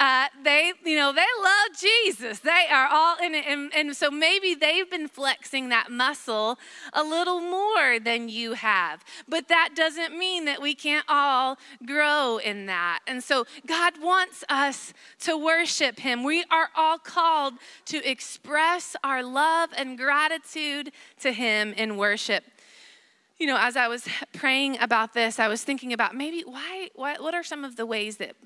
Uh, 0.00 0.28
they, 0.42 0.72
you 0.86 0.96
know, 0.96 1.12
they 1.12 1.20
love 1.42 1.78
Jesus. 1.78 2.38
They 2.38 2.66
are 2.72 2.88
all 2.90 3.18
in 3.22 3.34
it. 3.34 3.44
And, 3.46 3.70
and, 3.74 3.94
so 3.94 4.10
maybe 4.10 4.54
they've 4.54 4.90
been 4.90 5.08
flexing 5.08 5.68
that 5.68 5.90
muscle 5.90 6.58
a 6.94 7.02
little 7.02 7.40
more 7.40 8.00
than 8.00 8.30
you 8.30 8.54
have. 8.54 9.04
But 9.28 9.48
that 9.48 9.70
doesn't 9.74 10.16
mean 10.16 10.46
that 10.46 10.62
we 10.62 10.74
can't 10.74 11.04
all 11.06 11.58
grow 11.84 12.38
in 12.38 12.64
that. 12.64 13.00
And 13.06 13.22
so 13.22 13.44
God 13.66 14.00
wants 14.02 14.42
us 14.48 14.94
to 15.20 15.36
worship 15.36 15.98
Him. 15.98 16.24
We 16.24 16.44
are 16.50 16.70
all 16.74 16.96
called 16.96 17.54
to 17.86 18.10
express 18.10 18.96
our 19.04 19.22
love 19.22 19.68
and 19.76 19.98
gratitude 19.98 20.92
to 21.20 21.32
Him 21.32 21.74
in 21.74 21.98
worship 21.98 22.44
you 23.40 23.46
know, 23.46 23.56
as 23.58 23.74
I 23.74 23.88
was 23.88 24.06
praying 24.34 24.78
about 24.80 25.14
this, 25.14 25.40
I 25.40 25.48
was 25.48 25.64
thinking 25.64 25.92
about 25.92 26.14
maybe 26.14 26.42
why, 26.42 26.90
why, 26.94 27.16
what 27.18 27.34
are 27.34 27.42
some 27.42 27.64
of 27.64 27.76
the 27.76 27.86
ways 27.86 28.18
that 28.18 28.36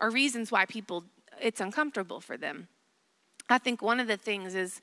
or 0.00 0.10
reasons 0.10 0.50
why 0.50 0.64
people 0.64 1.04
it's 1.40 1.60
uncomfortable 1.60 2.20
for 2.20 2.36
them. 2.36 2.66
I 3.50 3.58
think 3.58 3.80
one 3.80 3.98
of 3.98 4.08
the 4.08 4.16
things 4.16 4.54
is 4.54 4.80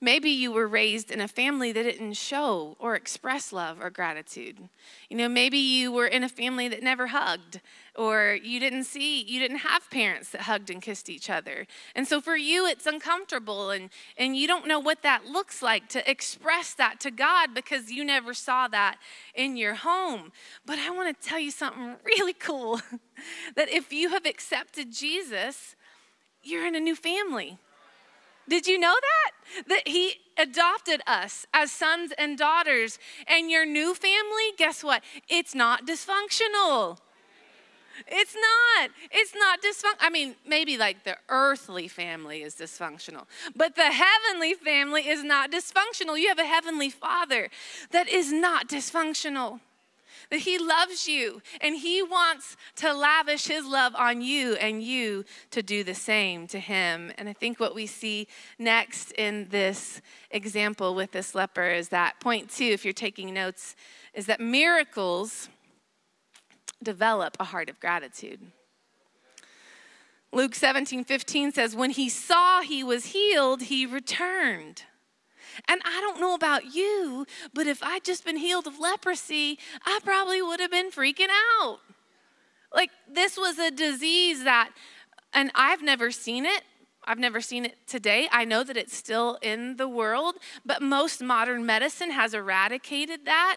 maybe 0.00 0.30
you 0.30 0.50
were 0.50 0.66
raised 0.66 1.10
in 1.10 1.20
a 1.20 1.28
family 1.28 1.72
that 1.72 1.82
didn't 1.82 2.14
show 2.14 2.76
or 2.80 2.96
express 2.96 3.52
love 3.52 3.78
or 3.80 3.90
gratitude. 3.90 4.58
You 5.08 5.16
know, 5.16 5.28
maybe 5.28 5.58
you 5.58 5.92
were 5.92 6.06
in 6.06 6.24
a 6.24 6.28
family 6.28 6.66
that 6.68 6.82
never 6.82 7.08
hugged, 7.08 7.60
or 7.94 8.38
you 8.42 8.58
didn't 8.58 8.84
see, 8.84 9.22
you 9.22 9.38
didn't 9.38 9.58
have 9.58 9.88
parents 9.90 10.30
that 10.30 10.42
hugged 10.42 10.70
and 10.70 10.80
kissed 10.82 11.10
each 11.10 11.28
other. 11.30 11.66
And 11.94 12.08
so 12.08 12.20
for 12.20 12.36
you, 12.36 12.66
it's 12.66 12.86
uncomfortable, 12.86 13.70
and, 13.70 13.90
and 14.16 14.36
you 14.36 14.48
don't 14.48 14.66
know 14.66 14.80
what 14.80 15.02
that 15.02 15.26
looks 15.26 15.62
like 15.62 15.88
to 15.90 16.10
express 16.10 16.74
that 16.74 16.98
to 17.00 17.10
God 17.10 17.54
because 17.54 17.92
you 17.92 18.04
never 18.04 18.34
saw 18.34 18.66
that 18.68 18.96
in 19.34 19.56
your 19.56 19.74
home. 19.74 20.32
But 20.64 20.78
I 20.78 20.90
want 20.90 21.20
to 21.20 21.28
tell 21.28 21.38
you 21.38 21.50
something 21.50 21.96
really 22.04 22.32
cool 22.32 22.80
that 23.54 23.68
if 23.68 23.92
you 23.92 24.08
have 24.10 24.26
accepted 24.26 24.92
Jesus, 24.92 25.76
you're 26.42 26.66
in 26.66 26.74
a 26.74 26.80
new 26.80 26.96
family. 26.96 27.58
Did 28.50 28.66
you 28.66 28.78
know 28.78 28.94
that? 28.94 29.68
That 29.68 29.88
He 29.88 30.16
adopted 30.36 31.00
us 31.06 31.46
as 31.54 31.70
sons 31.70 32.12
and 32.18 32.36
daughters. 32.36 32.98
And 33.26 33.50
your 33.50 33.64
new 33.64 33.94
family, 33.94 34.50
guess 34.58 34.82
what? 34.82 35.02
It's 35.28 35.54
not 35.54 35.86
dysfunctional. 35.86 36.98
It's 38.08 38.34
not. 38.34 38.90
It's 39.12 39.34
not 39.34 39.62
dysfunctional. 39.62 40.00
I 40.00 40.10
mean, 40.10 40.34
maybe 40.46 40.76
like 40.76 41.04
the 41.04 41.16
earthly 41.28 41.86
family 41.86 42.42
is 42.42 42.56
dysfunctional, 42.56 43.26
but 43.54 43.76
the 43.76 43.92
heavenly 43.92 44.54
family 44.54 45.08
is 45.08 45.22
not 45.22 45.52
dysfunctional. 45.52 46.18
You 46.18 46.28
have 46.28 46.38
a 46.38 46.46
heavenly 46.46 46.90
father 46.90 47.50
that 47.92 48.08
is 48.08 48.32
not 48.32 48.68
dysfunctional 48.68 49.60
that 50.30 50.40
He 50.40 50.58
loves 50.58 51.08
you 51.08 51.40
and 51.60 51.76
He 51.76 52.02
wants 52.02 52.56
to 52.76 52.92
lavish 52.92 53.46
His 53.46 53.64
love 53.64 53.94
on 53.96 54.20
you 54.20 54.54
and 54.54 54.82
you 54.82 55.24
to 55.50 55.62
do 55.62 55.82
the 55.82 55.94
same 55.94 56.46
to 56.48 56.58
Him. 56.58 57.12
And 57.18 57.28
I 57.28 57.32
think 57.32 57.60
what 57.60 57.74
we 57.74 57.86
see 57.86 58.28
next 58.58 59.12
in 59.12 59.48
this 59.50 60.00
example 60.30 60.94
with 60.94 61.12
this 61.12 61.34
leper 61.34 61.68
is 61.68 61.88
that 61.88 62.20
point 62.20 62.50
two, 62.50 62.64
if 62.64 62.84
you're 62.84 62.92
taking 62.92 63.32
notes, 63.32 63.74
is 64.14 64.26
that 64.26 64.40
miracles 64.40 65.48
develop 66.82 67.36
a 67.38 67.44
heart 67.44 67.68
of 67.68 67.78
gratitude. 67.80 68.40
Luke 70.32 70.54
17, 70.54 71.04
15 71.04 71.52
says, 71.52 71.74
When 71.74 71.90
he 71.90 72.08
saw 72.08 72.62
he 72.62 72.84
was 72.84 73.06
healed, 73.06 73.62
he 73.62 73.84
returned. 73.84 74.84
And 75.68 75.80
I 75.84 76.00
don't 76.00 76.20
know 76.20 76.34
about 76.34 76.74
you, 76.74 77.26
but 77.54 77.66
if 77.66 77.82
I'd 77.82 78.04
just 78.04 78.24
been 78.24 78.36
healed 78.36 78.66
of 78.66 78.78
leprosy, 78.78 79.58
I 79.84 80.00
probably 80.04 80.42
would 80.42 80.60
have 80.60 80.70
been 80.70 80.90
freaking 80.90 81.28
out. 81.60 81.78
Like, 82.74 82.90
this 83.10 83.36
was 83.36 83.58
a 83.58 83.70
disease 83.70 84.44
that, 84.44 84.70
and 85.32 85.50
I've 85.54 85.82
never 85.82 86.10
seen 86.10 86.46
it. 86.46 86.62
I've 87.04 87.18
never 87.18 87.40
seen 87.40 87.64
it 87.64 87.76
today. 87.86 88.28
I 88.30 88.44
know 88.44 88.62
that 88.62 88.76
it's 88.76 88.96
still 88.96 89.38
in 89.42 89.76
the 89.76 89.88
world, 89.88 90.36
but 90.64 90.82
most 90.82 91.22
modern 91.22 91.66
medicine 91.66 92.10
has 92.10 92.34
eradicated 92.34 93.24
that. 93.24 93.56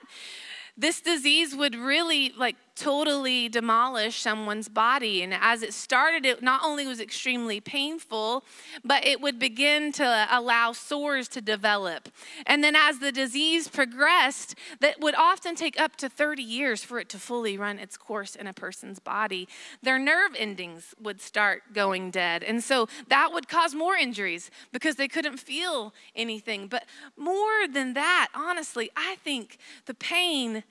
This 0.76 1.02
disease 1.02 1.56
would 1.56 1.76
really 1.76 2.32
like 2.36 2.56
totally 2.76 3.50
demolish 3.50 4.22
someone's 4.22 4.68
body. 4.68 5.22
And 5.22 5.34
as 5.34 5.62
it 5.62 5.74
started, 5.74 6.26
it 6.26 6.42
not 6.42 6.62
only 6.64 6.88
was 6.88 7.00
extremely 7.00 7.60
painful, 7.60 8.44
but 8.84 9.06
it 9.06 9.22
would 9.22 9.38
begin 9.38 9.92
to 9.94 10.28
allow 10.32 10.72
sores 10.72 11.28
to 11.30 11.42
develop. 11.42 12.10
And 12.46 12.64
then 12.64 12.76
as 12.76 13.00
the 13.00 13.12
disease 13.12 13.68
progressed, 13.68 14.56
that 14.80 15.00
would 15.00 15.16
often 15.16 15.56
take 15.56 15.80
up 15.80 15.96
to 15.98 16.10
30 16.10 16.42
years 16.42 16.84
for 16.84 17.00
it 17.00 17.10
to 17.10 17.20
fully 17.20 17.58
run 17.58 17.78
its 17.78 17.96
course 17.96 18.36
in 18.36 18.48
a 18.48 18.54
person's 18.54 19.00
body. 19.00 19.48
Their 19.82 20.00
nerve 20.00 20.32
endings 20.38 20.96
would 21.00 21.22
start 21.22 21.74
going 21.74 22.10
dead. 22.10 22.44
And 22.44 22.64
so 22.64 22.88
that 23.08 23.32
would 23.34 23.48
cause 23.48 23.76
more 23.76 23.96
injuries 23.96 24.50
because 24.72 24.96
they 24.96 25.08
couldn't 25.08 25.38
feel 25.38 25.94
anything. 26.16 26.68
But 26.68 26.86
more 27.16 27.68
than 27.72 27.94
that, 27.94 28.30
honestly, 28.34 28.90
I 28.96 29.18
think 29.24 29.58
the 29.86 29.94
pain 29.94 30.64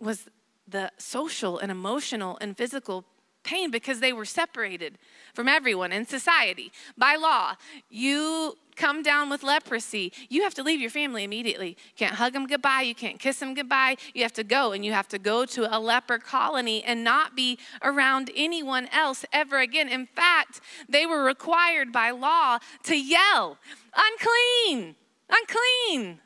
was 0.00 0.28
the 0.66 0.90
social 0.98 1.58
and 1.58 1.70
emotional 1.70 2.38
and 2.40 2.56
physical 2.56 3.04
pain 3.44 3.70
because 3.70 4.00
they 4.00 4.12
were 4.12 4.24
separated 4.24 4.98
from 5.34 5.46
everyone 5.46 5.92
in 5.92 6.06
society 6.06 6.72
by 6.96 7.14
law. 7.14 7.54
You 7.90 8.56
come 8.74 9.02
down 9.02 9.30
with 9.30 9.44
leprosy, 9.44 10.12
you 10.28 10.42
have 10.42 10.54
to 10.54 10.62
leave 10.62 10.80
your 10.80 10.90
family 10.90 11.22
immediately. 11.22 11.68
You 11.68 11.94
can't 11.96 12.14
hug 12.14 12.32
them 12.32 12.46
goodbye, 12.46 12.80
you 12.80 12.94
can't 12.94 13.20
kiss 13.20 13.38
them 13.38 13.54
goodbye. 13.54 13.96
You 14.14 14.22
have 14.22 14.32
to 14.32 14.42
go 14.42 14.72
and 14.72 14.84
you 14.84 14.92
have 14.92 15.06
to 15.08 15.18
go 15.18 15.44
to 15.44 15.76
a 15.76 15.78
leper 15.78 16.18
colony 16.18 16.82
and 16.82 17.04
not 17.04 17.36
be 17.36 17.58
around 17.82 18.30
anyone 18.34 18.88
else 18.92 19.24
ever 19.32 19.60
again. 19.60 19.88
In 19.88 20.06
fact, 20.06 20.60
they 20.88 21.06
were 21.06 21.22
required 21.22 21.92
by 21.92 22.10
law 22.10 22.58
to 22.84 22.96
yell, 22.96 23.58
unclean, 23.94 24.96
unclean 25.28 26.20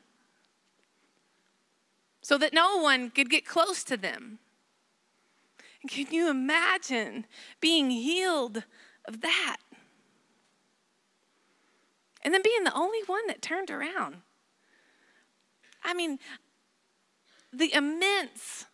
so 2.29 2.37
that 2.37 2.53
no 2.53 2.77
one 2.77 3.09
could 3.09 3.27
get 3.27 3.43
close 3.43 3.83
to 3.83 3.97
them. 3.97 4.37
Can 5.87 6.05
you 6.11 6.29
imagine 6.29 7.25
being 7.59 7.89
healed 7.89 8.65
of 9.05 9.21
that? 9.21 9.57
And 12.21 12.31
then 12.31 12.43
being 12.43 12.65
the 12.65 12.75
only 12.75 12.99
one 13.07 13.25
that 13.25 13.41
turned 13.41 13.71
around. 13.71 14.17
I 15.83 15.95
mean, 15.95 16.19
the 17.51 17.73
immense 17.73 18.65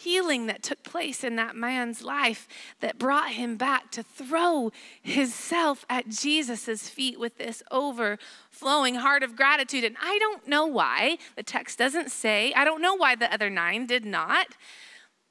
healing 0.00 0.46
that 0.46 0.62
took 0.62 0.82
place 0.82 1.22
in 1.22 1.36
that 1.36 1.54
man's 1.54 2.02
life 2.02 2.48
that 2.80 2.98
brought 2.98 3.30
him 3.30 3.56
back 3.56 3.90
to 3.92 4.02
throw 4.02 4.72
himself 5.02 5.84
at 5.90 6.08
Jesus' 6.08 6.88
feet 6.88 7.20
with 7.20 7.36
this 7.36 7.62
overflowing 7.70 8.96
heart 8.96 9.22
of 9.22 9.36
gratitude. 9.36 9.84
And 9.84 9.96
I 10.02 10.18
don't 10.18 10.48
know 10.48 10.66
why. 10.66 11.18
The 11.36 11.42
text 11.42 11.78
doesn't 11.78 12.10
say. 12.10 12.52
I 12.54 12.64
don't 12.64 12.80
know 12.80 12.94
why 12.94 13.14
the 13.14 13.32
other 13.32 13.50
nine 13.50 13.86
did 13.86 14.04
not. 14.04 14.46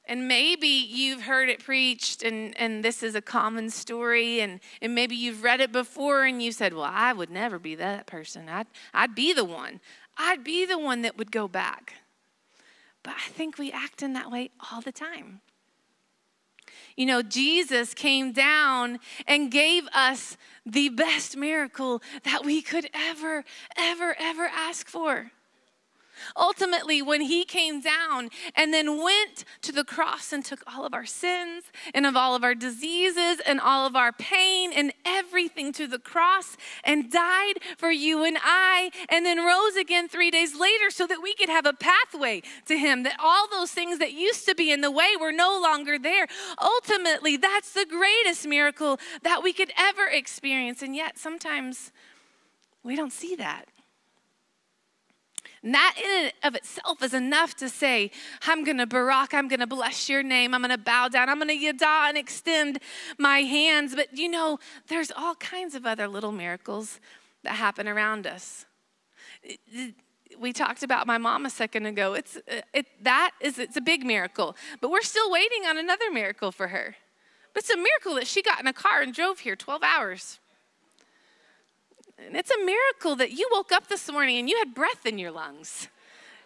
And 0.05 0.27
maybe 0.27 0.67
you've 0.67 1.21
heard 1.21 1.49
it 1.49 1.63
preached, 1.63 2.23
and, 2.23 2.59
and 2.59 2.83
this 2.83 3.03
is 3.03 3.13
a 3.13 3.21
common 3.21 3.69
story, 3.69 4.39
and, 4.39 4.59
and 4.81 4.95
maybe 4.95 5.15
you've 5.15 5.43
read 5.43 5.61
it 5.61 5.71
before 5.71 6.23
and 6.23 6.41
you 6.41 6.51
said, 6.51 6.73
Well, 6.73 6.89
I 6.91 7.13
would 7.13 7.29
never 7.29 7.59
be 7.59 7.75
that 7.75 8.07
person. 8.07 8.49
I'd, 8.49 8.65
I'd 8.91 9.13
be 9.13 9.33
the 9.33 9.45
one. 9.45 9.81
I'd 10.17 10.43
be 10.43 10.65
the 10.65 10.79
one 10.79 11.03
that 11.03 11.15
would 11.15 11.31
go 11.31 11.47
back. 11.47 11.93
But 13.03 13.15
I 13.15 13.29
think 13.29 13.57
we 13.57 13.71
act 13.71 14.01
in 14.03 14.13
that 14.13 14.31
way 14.31 14.51
all 14.71 14.81
the 14.81 14.91
time. 14.91 15.41
You 16.95 17.05
know, 17.05 17.21
Jesus 17.21 17.93
came 17.93 18.31
down 18.31 18.99
and 19.25 19.51
gave 19.51 19.87
us 19.93 20.37
the 20.65 20.89
best 20.89 21.37
miracle 21.37 22.01
that 22.23 22.43
we 22.43 22.61
could 22.61 22.89
ever, 22.93 23.43
ever, 23.77 24.15
ever 24.19 24.43
ask 24.43 24.87
for. 24.87 25.31
Ultimately, 26.35 27.01
when 27.01 27.21
he 27.21 27.45
came 27.45 27.81
down 27.81 28.29
and 28.55 28.73
then 28.73 29.01
went 29.03 29.45
to 29.61 29.71
the 29.71 29.83
cross 29.83 30.31
and 30.33 30.43
took 30.43 30.63
all 30.67 30.85
of 30.85 30.93
our 30.93 31.05
sins 31.05 31.65
and 31.93 32.05
of 32.05 32.15
all 32.15 32.35
of 32.35 32.43
our 32.43 32.55
diseases 32.55 33.39
and 33.45 33.59
all 33.59 33.85
of 33.85 33.95
our 33.95 34.11
pain 34.11 34.71
and 34.73 34.93
everything 35.05 35.71
to 35.73 35.87
the 35.87 35.99
cross 35.99 36.57
and 36.83 37.11
died 37.11 37.55
for 37.77 37.91
you 37.91 38.23
and 38.23 38.37
I, 38.43 38.91
and 39.09 39.25
then 39.25 39.45
rose 39.45 39.75
again 39.75 40.07
three 40.07 40.31
days 40.31 40.55
later 40.55 40.89
so 40.89 41.07
that 41.07 41.21
we 41.21 41.33
could 41.33 41.49
have 41.49 41.65
a 41.65 41.73
pathway 41.73 42.41
to 42.65 42.77
him, 42.77 43.03
that 43.03 43.17
all 43.19 43.47
those 43.49 43.71
things 43.71 43.99
that 43.99 44.13
used 44.13 44.45
to 44.47 44.55
be 44.55 44.71
in 44.71 44.81
the 44.81 44.91
way 44.91 45.11
were 45.19 45.31
no 45.31 45.59
longer 45.61 45.97
there. 45.97 46.27
Ultimately, 46.61 47.37
that's 47.37 47.73
the 47.73 47.85
greatest 47.85 48.47
miracle 48.47 48.99
that 49.23 49.43
we 49.43 49.53
could 49.53 49.71
ever 49.77 50.07
experience. 50.07 50.81
And 50.81 50.95
yet, 50.95 51.17
sometimes 51.17 51.91
we 52.83 52.95
don't 52.95 53.13
see 53.13 53.35
that. 53.35 53.65
And 55.63 55.73
that 55.73 55.95
in 55.97 56.25
and 56.25 56.33
of 56.43 56.55
itself 56.55 57.03
is 57.03 57.13
enough 57.13 57.55
to 57.55 57.69
say, 57.69 58.11
I'm 58.47 58.63
to 58.65 58.85
Barak, 58.85 59.33
I'm 59.33 59.49
to 59.49 59.67
bless 59.67 60.07
your 60.07 60.23
name, 60.23 60.53
I'm 60.53 60.63
to 60.63 60.77
bow 60.77 61.09
down, 61.09 61.29
I'm 61.29 61.39
to 61.41 61.53
yada 61.53 62.07
and 62.07 62.17
extend 62.17 62.79
my 63.17 63.39
hands. 63.39 63.95
But 63.95 64.17
you 64.17 64.29
know, 64.29 64.59
there's 64.87 65.11
all 65.11 65.35
kinds 65.35 65.75
of 65.75 65.85
other 65.85 66.07
little 66.07 66.31
miracles 66.31 66.99
that 67.43 67.53
happen 67.53 67.87
around 67.87 68.25
us. 68.25 68.65
We 70.39 70.53
talked 70.53 70.83
about 70.83 71.07
my 71.07 71.17
mom 71.17 71.45
a 71.45 71.49
second 71.49 71.85
ago. 71.85 72.13
It's 72.13 72.37
uh, 72.37 72.61
it, 72.73 72.85
that 73.03 73.31
is 73.41 73.57
it's 73.57 73.77
a 73.77 73.81
big 73.81 74.05
miracle, 74.05 74.55
but 74.79 74.91
we're 74.91 75.01
still 75.01 75.29
waiting 75.31 75.65
on 75.65 75.77
another 75.77 76.11
miracle 76.11 76.51
for 76.51 76.67
her. 76.67 76.95
But 77.53 77.63
it's 77.63 77.69
a 77.71 77.77
miracle 77.77 78.15
that 78.15 78.27
she 78.27 78.41
got 78.41 78.59
in 78.61 78.67
a 78.67 78.73
car 78.73 79.01
and 79.01 79.13
drove 79.13 79.39
here 79.39 79.55
12 79.55 79.81
hours. 79.83 80.39
And 82.25 82.35
it's 82.35 82.51
a 82.51 82.65
miracle 82.65 83.15
that 83.15 83.31
you 83.31 83.47
woke 83.51 83.71
up 83.71 83.87
this 83.87 84.11
morning 84.11 84.37
and 84.37 84.49
you 84.49 84.57
had 84.57 84.73
breath 84.73 85.05
in 85.05 85.17
your 85.17 85.31
lungs. 85.31 85.87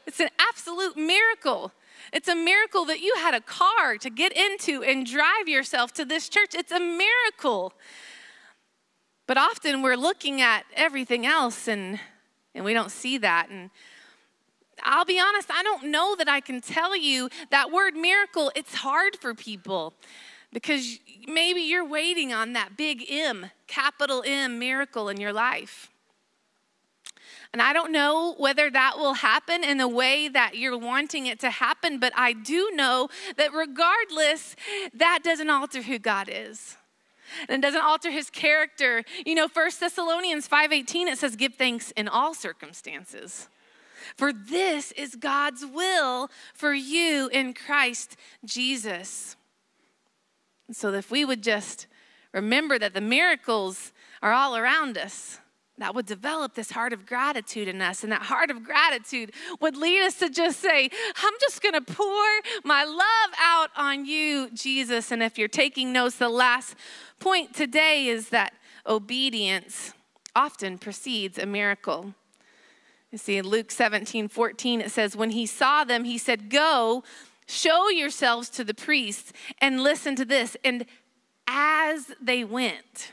It's 0.06 0.20
an 0.20 0.30
absolute 0.40 0.98
miracle. 0.98 1.72
It's 2.12 2.28
a 2.28 2.36
miracle 2.36 2.86
that 2.86 3.00
you 3.00 3.16
had 3.18 3.34
a 3.34 3.42
car 3.42 3.98
to 3.98 4.10
get 4.10 4.34
into 4.36 4.84
and 4.84 5.06
drive 5.06 5.48
yourself 5.48 5.94
to 5.94 6.06
this 6.06 6.30
church. 6.30 6.54
It's 6.54 6.72
a 6.72 6.80
miracle. 6.80 7.74
But 9.26 9.38
often 9.38 9.82
we're 9.82 9.96
looking 9.96 10.42
at 10.42 10.64
everything 10.76 11.26
else 11.26 11.68
and, 11.68 12.00
and 12.54 12.66
we 12.66 12.74
don't 12.74 12.92
see 12.92 13.18
that. 13.20 13.50
And 13.50 13.70
I'll 14.84 15.06
be 15.06 15.20
honest, 15.20 15.50
I 15.50 15.64
don't 15.64 15.86
know 15.86 16.16
that 16.16 16.28
I 16.28 16.42
can 16.42 16.62
tell 16.62 16.96
you 16.96 17.30
that 17.50 17.72
word 17.72 17.96
miracle, 17.96 18.52
it's 18.56 18.76
hard 18.76 19.16
for 19.16 19.34
people 19.34 19.94
because 20.54 21.00
maybe 21.28 21.62
you're 21.62 21.86
waiting 21.86 22.32
on 22.32 22.54
that 22.54 22.78
big 22.78 23.04
M, 23.10 23.52
capital 23.68 24.24
M 24.26 24.60
miracle 24.60 25.10
in 25.10 25.20
your 25.20 25.34
life. 25.34 25.90
And 27.52 27.62
I 27.62 27.72
don't 27.72 27.92
know 27.92 28.34
whether 28.38 28.70
that 28.72 28.98
will 28.98 29.14
happen 29.14 29.64
in 29.64 29.78
the 29.78 29.88
way 29.88 30.28
that 30.28 30.56
you're 30.56 30.78
wanting 30.78 31.28
it 31.28 31.40
to 31.42 31.52
happen, 31.52 32.00
but 32.00 32.12
I 32.16 32.34
do 32.34 32.72
know 32.74 33.10
that 33.38 33.54
regardless, 33.54 34.56
that 34.96 35.20
doesn't 35.24 35.50
alter 35.50 35.84
who 35.84 36.00
God 36.00 36.30
is. 36.32 36.78
And 37.48 37.64
it 37.64 37.68
doesn't 37.68 37.82
alter 37.82 38.10
his 38.10 38.30
character. 38.30 39.04
You 39.26 39.36
know, 39.36 39.48
First 39.48 39.80
Thessalonians 39.80 40.48
5:18 40.48 41.08
it 41.08 41.18
says 41.18 41.36
give 41.36 41.56
thanks 41.56 41.92
in 41.92 42.08
all 42.08 42.34
circumstances. 42.34 43.50
For 44.16 44.34
this 44.34 44.92
is 44.92 45.16
God's 45.16 45.66
will 45.66 46.30
for 46.54 46.74
you 46.74 47.30
in 47.32 47.54
Christ 47.54 48.18
Jesus. 48.46 49.36
So 50.72 50.94
if 50.94 51.12
we 51.12 51.26
would 51.26 51.44
just 51.44 51.88
remember 52.32 52.80
that 52.80 52.94
the 52.94 53.02
miracles 53.02 53.92
are 54.22 54.32
all 54.32 54.56
around 54.56 54.98
us, 54.98 55.40
that 55.80 55.96
would 55.96 56.06
develop 56.06 56.54
this 56.54 56.72
heart 56.72 56.94
of 56.94 57.06
gratitude 57.06 57.68
in 57.68 57.82
us. 57.82 58.04
And 58.04 58.12
that 58.12 58.22
heart 58.24 58.52
of 58.52 58.64
gratitude 58.64 59.34
would 59.60 59.76
lead 59.76 60.06
us 60.06 60.16
to 60.20 60.30
just 60.30 60.60
say, 60.60 60.90
I'm 61.18 61.34
just 61.42 61.62
going 61.62 61.74
to 61.74 61.82
pour 61.82 62.26
my 62.64 62.84
love 62.84 63.38
out 63.40 63.70
on 63.76 64.06
you, 64.06 64.50
Jesus. 64.54 65.12
And 65.12 65.24
if 65.24 65.38
you're 65.38 65.48
taking 65.48 65.92
notes, 65.92 66.18
the 66.18 66.30
last 66.30 66.76
point 67.20 67.56
today 67.56 68.08
is 68.08 68.30
that 68.30 68.54
obedience 68.86 69.94
often 70.36 70.78
precedes 70.78 71.40
a 71.40 71.46
miracle. 71.46 72.14
You 73.12 73.18
see, 73.18 73.38
in 73.38 73.48
Luke 73.48 73.72
17 73.72 74.28
14, 74.28 74.82
it 74.82 74.92
says, 74.92 75.16
When 75.16 75.32
he 75.32 75.46
saw 75.46 75.84
them, 75.84 76.04
he 76.04 76.18
said, 76.18 76.50
Go 76.50 77.04
Show 77.48 77.90
yourselves 77.90 78.50
to 78.52 78.64
the 78.64 78.74
priests 78.74 79.34
and 79.60 79.82
listen 79.82 80.16
to 80.16 80.26
this. 80.26 80.56
And 80.64 80.86
as 81.48 82.12
they 82.22 82.44
went, 82.44 83.12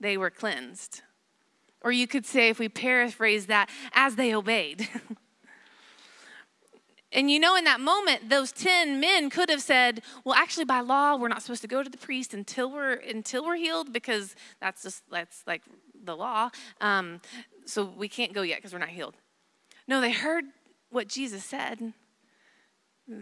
they 0.00 0.16
were 0.16 0.30
cleansed. 0.30 1.02
Or 1.82 1.92
you 1.92 2.06
could 2.06 2.26
say, 2.26 2.48
if 2.48 2.58
we 2.58 2.68
paraphrase 2.68 3.46
that, 3.46 3.70
as 3.92 4.16
they 4.16 4.34
obeyed. 4.34 4.88
and 7.12 7.30
you 7.30 7.38
know, 7.38 7.54
in 7.54 7.64
that 7.64 7.80
moment, 7.80 8.28
those 8.28 8.50
10 8.50 8.98
men 8.98 9.30
could 9.30 9.48
have 9.50 9.62
said, 9.62 10.02
well, 10.24 10.34
actually, 10.34 10.64
by 10.64 10.80
law, 10.80 11.16
we're 11.16 11.28
not 11.28 11.42
supposed 11.42 11.62
to 11.62 11.68
go 11.68 11.82
to 11.82 11.90
the 11.90 11.98
priest 11.98 12.34
until 12.34 12.70
we're, 12.70 12.94
until 12.94 13.44
we're 13.44 13.56
healed 13.56 13.92
because 13.92 14.34
that's 14.60 14.82
just, 14.82 15.02
that's 15.10 15.44
like 15.46 15.62
the 16.02 16.16
law. 16.16 16.50
Um, 16.80 17.20
so 17.66 17.84
we 17.84 18.08
can't 18.08 18.32
go 18.32 18.42
yet 18.42 18.58
because 18.58 18.72
we're 18.72 18.80
not 18.80 18.88
healed. 18.88 19.14
No, 19.86 20.00
they 20.00 20.12
heard 20.12 20.44
what 20.90 21.08
Jesus 21.08 21.44
said 21.44 21.92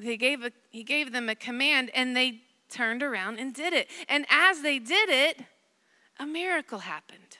he 0.02 0.16
gave, 0.16 0.44
a, 0.44 0.50
he 0.70 0.82
gave 0.82 1.12
them 1.12 1.28
a 1.28 1.34
command 1.34 1.90
and 1.94 2.16
they 2.16 2.40
turned 2.70 3.02
around 3.02 3.38
and 3.38 3.54
did 3.54 3.72
it. 3.72 3.88
And 4.08 4.26
as 4.30 4.62
they 4.62 4.78
did 4.78 5.08
it, 5.08 5.40
a 6.18 6.26
miracle 6.26 6.80
happened. 6.80 7.38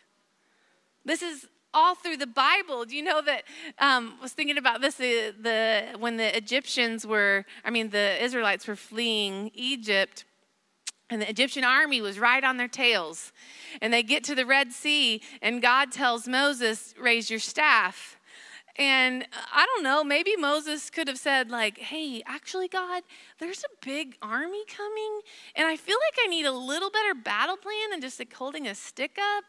This 1.05 1.23
is 1.23 1.47
all 1.73 1.95
through 1.95 2.17
the 2.17 2.27
Bible. 2.27 2.85
Do 2.85 2.97
you 2.97 3.03
know 3.03 3.21
that? 3.23 3.43
Um, 3.79 4.15
I 4.19 4.23
was 4.23 4.33
thinking 4.33 4.59
about 4.59 4.81
this 4.81 4.95
the, 4.95 5.35
the 5.41 5.99
when 5.99 6.17
the 6.17 6.35
Egyptians 6.37 7.07
were, 7.07 7.45
I 7.65 7.71
mean, 7.71 7.91
the 7.91 8.23
Israelites 8.23 8.67
were 8.67 8.77
fleeing 8.77 9.51
Egypt. 9.55 10.25
And 11.11 11.21
the 11.21 11.29
Egyptian 11.29 11.65
army 11.65 12.01
was 12.01 12.19
right 12.19 12.43
on 12.43 12.57
their 12.57 12.69
tails. 12.69 13.33
And 13.83 13.93
they 13.93 14.03
get 14.03 14.25
to 14.25 14.35
the 14.35 14.47
Red 14.47 14.73
Sea, 14.73 15.21
and 15.43 15.61
God 15.61 15.93
tells 15.93 16.27
Moses, 16.27 16.95
Raise 16.99 17.29
your 17.29 17.41
staff. 17.41 18.19
And 18.77 19.23
uh, 19.23 19.27
I 19.53 19.67
don't 19.67 19.85
know, 19.85 20.03
maybe 20.03 20.37
Moses 20.37 20.91
could 20.91 21.07
have 21.07 21.19
said, 21.19 21.51
like, 21.51 21.79
hey, 21.79 22.23
actually, 22.27 22.69
God, 22.69 23.03
there's 23.39 23.63
a 23.63 23.87
big 23.87 24.17
army 24.21 24.65
coming, 24.67 25.21
and 25.55 25.67
I 25.67 25.77
feel 25.77 25.97
like 26.09 26.19
I 26.25 26.27
need 26.29 26.45
a 26.45 26.53
little 26.53 26.91
better 26.91 27.15
battle 27.15 27.57
plan 27.57 27.91
than 27.91 28.01
just 28.01 28.19
like 28.19 28.33
holding 28.33 28.67
a 28.67 28.75
stick 28.75 29.17
up. 29.19 29.45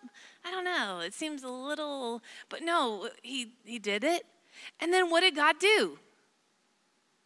I 0.46 0.52
don't 0.52 0.64
know. 0.64 1.00
It 1.00 1.14
seems 1.14 1.44
a 1.44 1.50
little, 1.50 2.22
but 2.50 2.62
no, 2.62 3.10
he, 3.24 3.54
he 3.64 3.80
did 3.80 4.04
it. 4.04 4.26
And 4.80 4.94
then 4.94 5.10
what 5.10 5.22
did 5.22 5.36
God 5.36 5.58
do? 5.60 5.98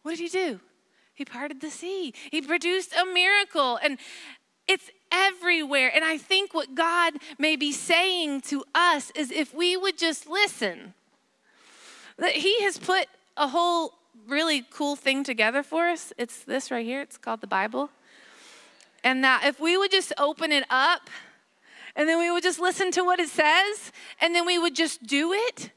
What 0.02 0.12
did 0.12 0.20
he 0.20 0.28
do? 0.28 0.60
He 1.14 1.26
parted 1.26 1.60
the 1.60 1.70
sea, 1.70 2.14
he 2.30 2.40
produced 2.40 2.94
a 2.94 3.04
miracle. 3.04 3.78
And 3.82 3.98
it's 4.66 4.90
everywhere. 5.12 5.90
And 5.94 6.04
I 6.04 6.16
think 6.16 6.54
what 6.54 6.74
God 6.74 7.14
may 7.38 7.56
be 7.56 7.72
saying 7.72 8.42
to 8.42 8.64
us 8.74 9.10
is 9.16 9.30
if 9.30 9.52
we 9.52 9.76
would 9.76 9.98
just 9.98 10.28
listen, 10.28 10.94
that 12.20 12.32
He 12.32 12.62
has 12.62 12.78
put 12.78 13.06
a 13.36 13.48
whole 13.48 13.94
really 14.28 14.64
cool 14.70 14.96
thing 14.96 15.24
together 15.24 15.62
for 15.62 15.88
us. 15.88 16.12
It's 16.16 16.44
this 16.44 16.70
right 16.70 16.84
here, 16.84 17.00
it's 17.00 17.18
called 17.18 17.40
the 17.40 17.46
Bible. 17.46 17.90
And 19.02 19.24
that 19.24 19.44
if 19.44 19.58
we 19.58 19.76
would 19.76 19.90
just 19.90 20.12
open 20.18 20.52
it 20.52 20.64
up 20.70 21.08
and 21.96 22.08
then 22.08 22.18
we 22.18 22.30
would 22.30 22.42
just 22.42 22.60
listen 22.60 22.90
to 22.92 23.02
what 23.02 23.18
it 23.18 23.28
says 23.28 23.92
and 24.20 24.34
then 24.34 24.46
we 24.46 24.58
would 24.58 24.76
just 24.76 25.06
do 25.06 25.32
it, 25.32 25.70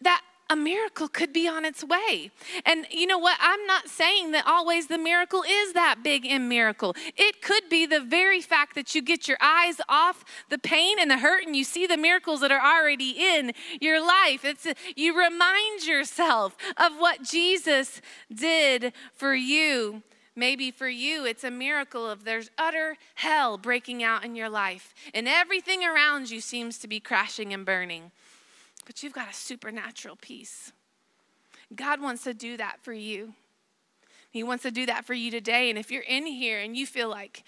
that 0.00 0.22
a 0.52 0.56
miracle 0.56 1.08
could 1.08 1.32
be 1.32 1.48
on 1.48 1.64
its 1.64 1.82
way. 1.82 2.30
And 2.66 2.86
you 2.90 3.06
know 3.06 3.16
what? 3.16 3.38
I'm 3.40 3.64
not 3.66 3.88
saying 3.88 4.32
that 4.32 4.46
always 4.46 4.86
the 4.86 4.98
miracle 4.98 5.42
is 5.42 5.72
that 5.72 6.02
big 6.02 6.26
in 6.26 6.46
miracle. 6.46 6.94
It 7.16 7.40
could 7.40 7.70
be 7.70 7.86
the 7.86 8.00
very 8.00 8.42
fact 8.42 8.74
that 8.74 8.94
you 8.94 9.00
get 9.00 9.26
your 9.26 9.38
eyes 9.40 9.80
off 9.88 10.26
the 10.50 10.58
pain 10.58 10.98
and 11.00 11.10
the 11.10 11.18
hurt 11.18 11.46
and 11.46 11.56
you 11.56 11.64
see 11.64 11.86
the 11.86 11.96
miracles 11.96 12.40
that 12.40 12.52
are 12.52 12.60
already 12.60 13.16
in 13.18 13.52
your 13.80 14.04
life. 14.06 14.44
It's 14.44 14.66
you 14.94 15.18
remind 15.18 15.86
yourself 15.86 16.54
of 16.76 16.92
what 16.98 17.22
Jesus 17.22 18.02
did 18.32 18.92
for 19.14 19.34
you. 19.34 20.02
Maybe 20.36 20.70
for 20.70 20.88
you, 20.88 21.24
it's 21.24 21.44
a 21.44 21.50
miracle 21.50 22.08
of 22.08 22.24
there's 22.24 22.50
utter 22.58 22.96
hell 23.16 23.56
breaking 23.56 24.02
out 24.02 24.24
in 24.24 24.34
your 24.34 24.48
life, 24.48 24.94
and 25.12 25.28
everything 25.28 25.84
around 25.84 26.30
you 26.30 26.40
seems 26.40 26.78
to 26.78 26.88
be 26.88 27.00
crashing 27.00 27.52
and 27.52 27.66
burning 27.66 28.12
but 28.84 29.02
you've 29.02 29.12
got 29.12 29.30
a 29.30 29.34
supernatural 29.34 30.16
peace. 30.20 30.72
God 31.74 32.00
wants 32.00 32.24
to 32.24 32.34
do 32.34 32.56
that 32.56 32.78
for 32.82 32.92
you. 32.92 33.34
He 34.30 34.42
wants 34.42 34.62
to 34.62 34.70
do 34.70 34.86
that 34.86 35.04
for 35.04 35.14
you 35.14 35.30
today. 35.30 35.70
And 35.70 35.78
if 35.78 35.90
you're 35.90 36.02
in 36.02 36.26
here 36.26 36.58
and 36.58 36.76
you 36.76 36.86
feel 36.86 37.08
like, 37.08 37.44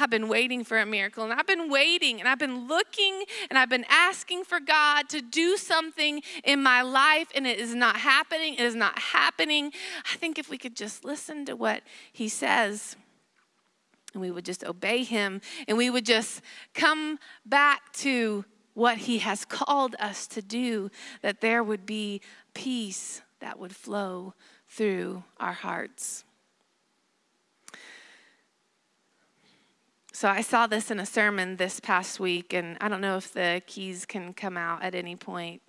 I've 0.00 0.10
been 0.10 0.28
waiting 0.28 0.64
for 0.64 0.78
a 0.78 0.86
miracle 0.86 1.24
and 1.24 1.32
I've 1.32 1.46
been 1.46 1.70
waiting 1.70 2.18
and 2.18 2.28
I've 2.28 2.38
been 2.38 2.66
looking 2.66 3.24
and 3.50 3.58
I've 3.58 3.68
been 3.68 3.84
asking 3.90 4.44
for 4.44 4.58
God 4.58 5.08
to 5.10 5.20
do 5.20 5.56
something 5.58 6.22
in 6.44 6.62
my 6.62 6.80
life 6.80 7.28
and 7.34 7.46
it 7.46 7.58
is 7.58 7.74
not 7.74 7.96
happening, 7.96 8.54
it 8.54 8.60
is 8.60 8.74
not 8.74 8.98
happening. 8.98 9.72
I 10.10 10.16
think 10.16 10.38
if 10.38 10.48
we 10.48 10.56
could 10.56 10.76
just 10.76 11.04
listen 11.04 11.44
to 11.44 11.56
what 11.56 11.82
He 12.10 12.28
says 12.28 12.96
and 14.14 14.22
we 14.22 14.30
would 14.30 14.46
just 14.46 14.64
obey 14.64 15.04
Him 15.04 15.42
and 15.68 15.76
we 15.76 15.90
would 15.90 16.06
just 16.06 16.40
come 16.72 17.18
back 17.44 17.92
to 17.94 18.46
what 18.74 18.98
He 18.98 19.18
has 19.18 19.44
called 19.58 19.96
us 19.98 20.26
to 20.28 20.42
do, 20.42 20.90
that 21.22 21.40
there 21.40 21.62
would 21.62 21.86
be 21.86 22.20
peace, 22.54 23.22
that 23.40 23.58
would 23.58 23.74
flow 23.74 24.34
through 24.68 25.24
our 25.38 25.52
hearts. 25.52 26.24
So 30.14 30.28
I 30.28 30.42
saw 30.42 30.66
this 30.66 30.90
in 30.90 31.00
a 31.00 31.06
sermon 31.06 31.56
this 31.56 31.80
past 31.80 32.20
week, 32.20 32.52
and 32.52 32.76
I 32.80 32.88
don't 32.88 33.00
know 33.00 33.16
if 33.16 33.32
the 33.32 33.62
keys 33.66 34.04
can 34.04 34.34
come 34.34 34.56
out 34.56 34.82
at 34.82 34.94
any 34.94 35.16
point. 35.16 35.62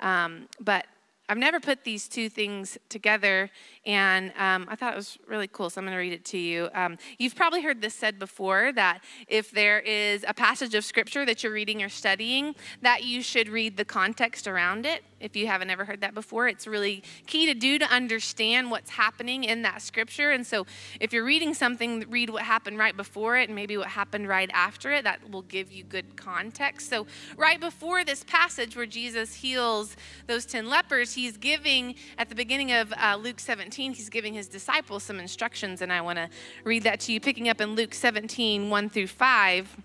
Um, 0.00 0.48
but 0.58 0.86
I've 1.26 1.38
never 1.38 1.58
put 1.58 1.84
these 1.84 2.06
two 2.06 2.28
things 2.28 2.76
together, 2.90 3.48
and 3.86 4.30
um, 4.38 4.66
I 4.68 4.76
thought 4.76 4.92
it 4.92 4.96
was 4.96 5.16
really 5.26 5.48
cool, 5.48 5.70
so 5.70 5.80
I'm 5.80 5.86
going 5.86 5.94
to 5.94 5.98
read 5.98 6.12
it 6.12 6.24
to 6.26 6.38
you. 6.38 6.68
Um, 6.74 6.98
you've 7.16 7.34
probably 7.34 7.62
heard 7.62 7.80
this 7.80 7.94
said 7.94 8.18
before 8.18 8.72
that 8.72 9.02
if 9.26 9.50
there 9.50 9.80
is 9.80 10.22
a 10.28 10.34
passage 10.34 10.74
of 10.74 10.84
scripture 10.84 11.24
that 11.24 11.42
you're 11.42 11.52
reading 11.52 11.82
or 11.82 11.88
studying, 11.88 12.54
that 12.82 13.04
you 13.04 13.22
should 13.22 13.48
read 13.48 13.78
the 13.78 13.86
context 13.86 14.46
around 14.46 14.84
it. 14.84 15.02
If 15.18 15.34
you 15.34 15.46
haven't 15.46 15.70
ever 15.70 15.86
heard 15.86 16.02
that 16.02 16.12
before, 16.12 16.48
it's 16.48 16.66
really 16.66 17.02
key 17.26 17.46
to 17.46 17.54
do 17.54 17.78
to 17.78 17.86
understand 17.86 18.70
what's 18.70 18.90
happening 18.90 19.44
in 19.44 19.62
that 19.62 19.80
scripture. 19.80 20.30
And 20.30 20.46
so, 20.46 20.66
if 21.00 21.14
you're 21.14 21.24
reading 21.24 21.54
something, 21.54 22.04
read 22.10 22.28
what 22.28 22.42
happened 22.42 22.76
right 22.76 22.94
before 22.94 23.38
it 23.38 23.48
and 23.48 23.56
maybe 23.56 23.78
what 23.78 23.86
happened 23.86 24.28
right 24.28 24.50
after 24.52 24.92
it. 24.92 25.04
That 25.04 25.30
will 25.30 25.40
give 25.40 25.72
you 25.72 25.82
good 25.84 26.18
context. 26.18 26.90
So, 26.90 27.06
right 27.38 27.58
before 27.58 28.04
this 28.04 28.22
passage 28.24 28.76
where 28.76 28.84
Jesus 28.84 29.36
heals 29.36 29.96
those 30.26 30.44
10 30.44 30.68
lepers, 30.68 31.13
he's 31.14 31.36
giving, 31.36 31.94
at 32.18 32.28
the 32.28 32.34
beginning 32.34 32.72
of 32.72 32.92
uh, 32.92 33.16
Luke 33.20 33.40
17, 33.40 33.94
he's 33.94 34.08
giving 34.08 34.34
his 34.34 34.48
disciples 34.48 35.02
some 35.02 35.18
instructions. 35.18 35.80
And 35.82 35.92
I 35.92 36.00
want 36.00 36.18
to 36.18 36.28
read 36.64 36.82
that 36.82 37.00
to 37.00 37.12
you, 37.12 37.20
picking 37.20 37.48
up 37.48 37.60
in 37.60 37.74
Luke 37.74 37.94
17, 37.94 38.68
1 38.68 38.90
through 38.90 39.06
5. 39.06 39.76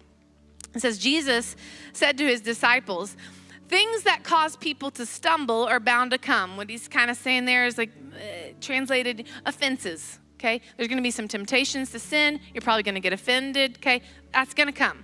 It 0.76 0.82
says, 0.82 0.98
Jesus 0.98 1.56
said 1.94 2.18
to 2.18 2.26
his 2.26 2.42
disciples, 2.42 3.15
Things 3.70 4.02
that 4.02 4.24
cause 4.24 4.56
people 4.56 4.89
to 4.92 5.06
stumble 5.06 5.65
are 5.65 5.80
bound 5.80 6.10
to 6.12 6.18
come. 6.18 6.58
What 6.58 6.72
he's 6.72 6.88
kind 6.88 7.12
of 7.12 7.18
saying 7.18 7.46
there 7.46 7.68
is 7.68 7.78
like 7.78 7.92
uh, 8.15 8.54
translated 8.62 9.28
offenses. 9.46 10.18
Okay, 10.39 10.62
there's 10.76 10.88
going 10.88 10.98
to 10.98 11.04
be 11.04 11.12
some 11.12 11.28
temptations 11.28 11.92
to 11.92 12.00
sin. 12.00 12.39
You're 12.54 12.62
probably 12.62 12.82
going 12.82 12.96
to 12.96 13.02
get 13.02 13.13
offended. 13.13 13.78
Okay, 13.78 14.02
that's 14.34 14.56
going 14.56 14.68
to 14.68 14.74
come. 14.74 15.04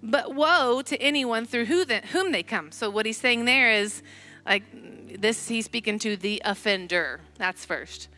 But 0.00 0.34
woe 0.34 0.82
to 0.82 0.96
anyone 1.02 1.44
through 1.44 1.64
who 1.64 1.84
the, 1.84 1.98
whom 2.12 2.30
they 2.30 2.44
come. 2.44 2.70
So 2.70 2.88
what 2.88 3.04
he's 3.04 3.16
saying 3.16 3.46
there 3.46 3.72
is 3.72 4.02
like 4.46 4.62
this. 5.18 5.48
He's 5.48 5.64
speaking 5.64 5.98
to 6.00 6.16
the 6.16 6.42
offender. 6.44 7.20
That's 7.36 7.64
first. 7.64 8.08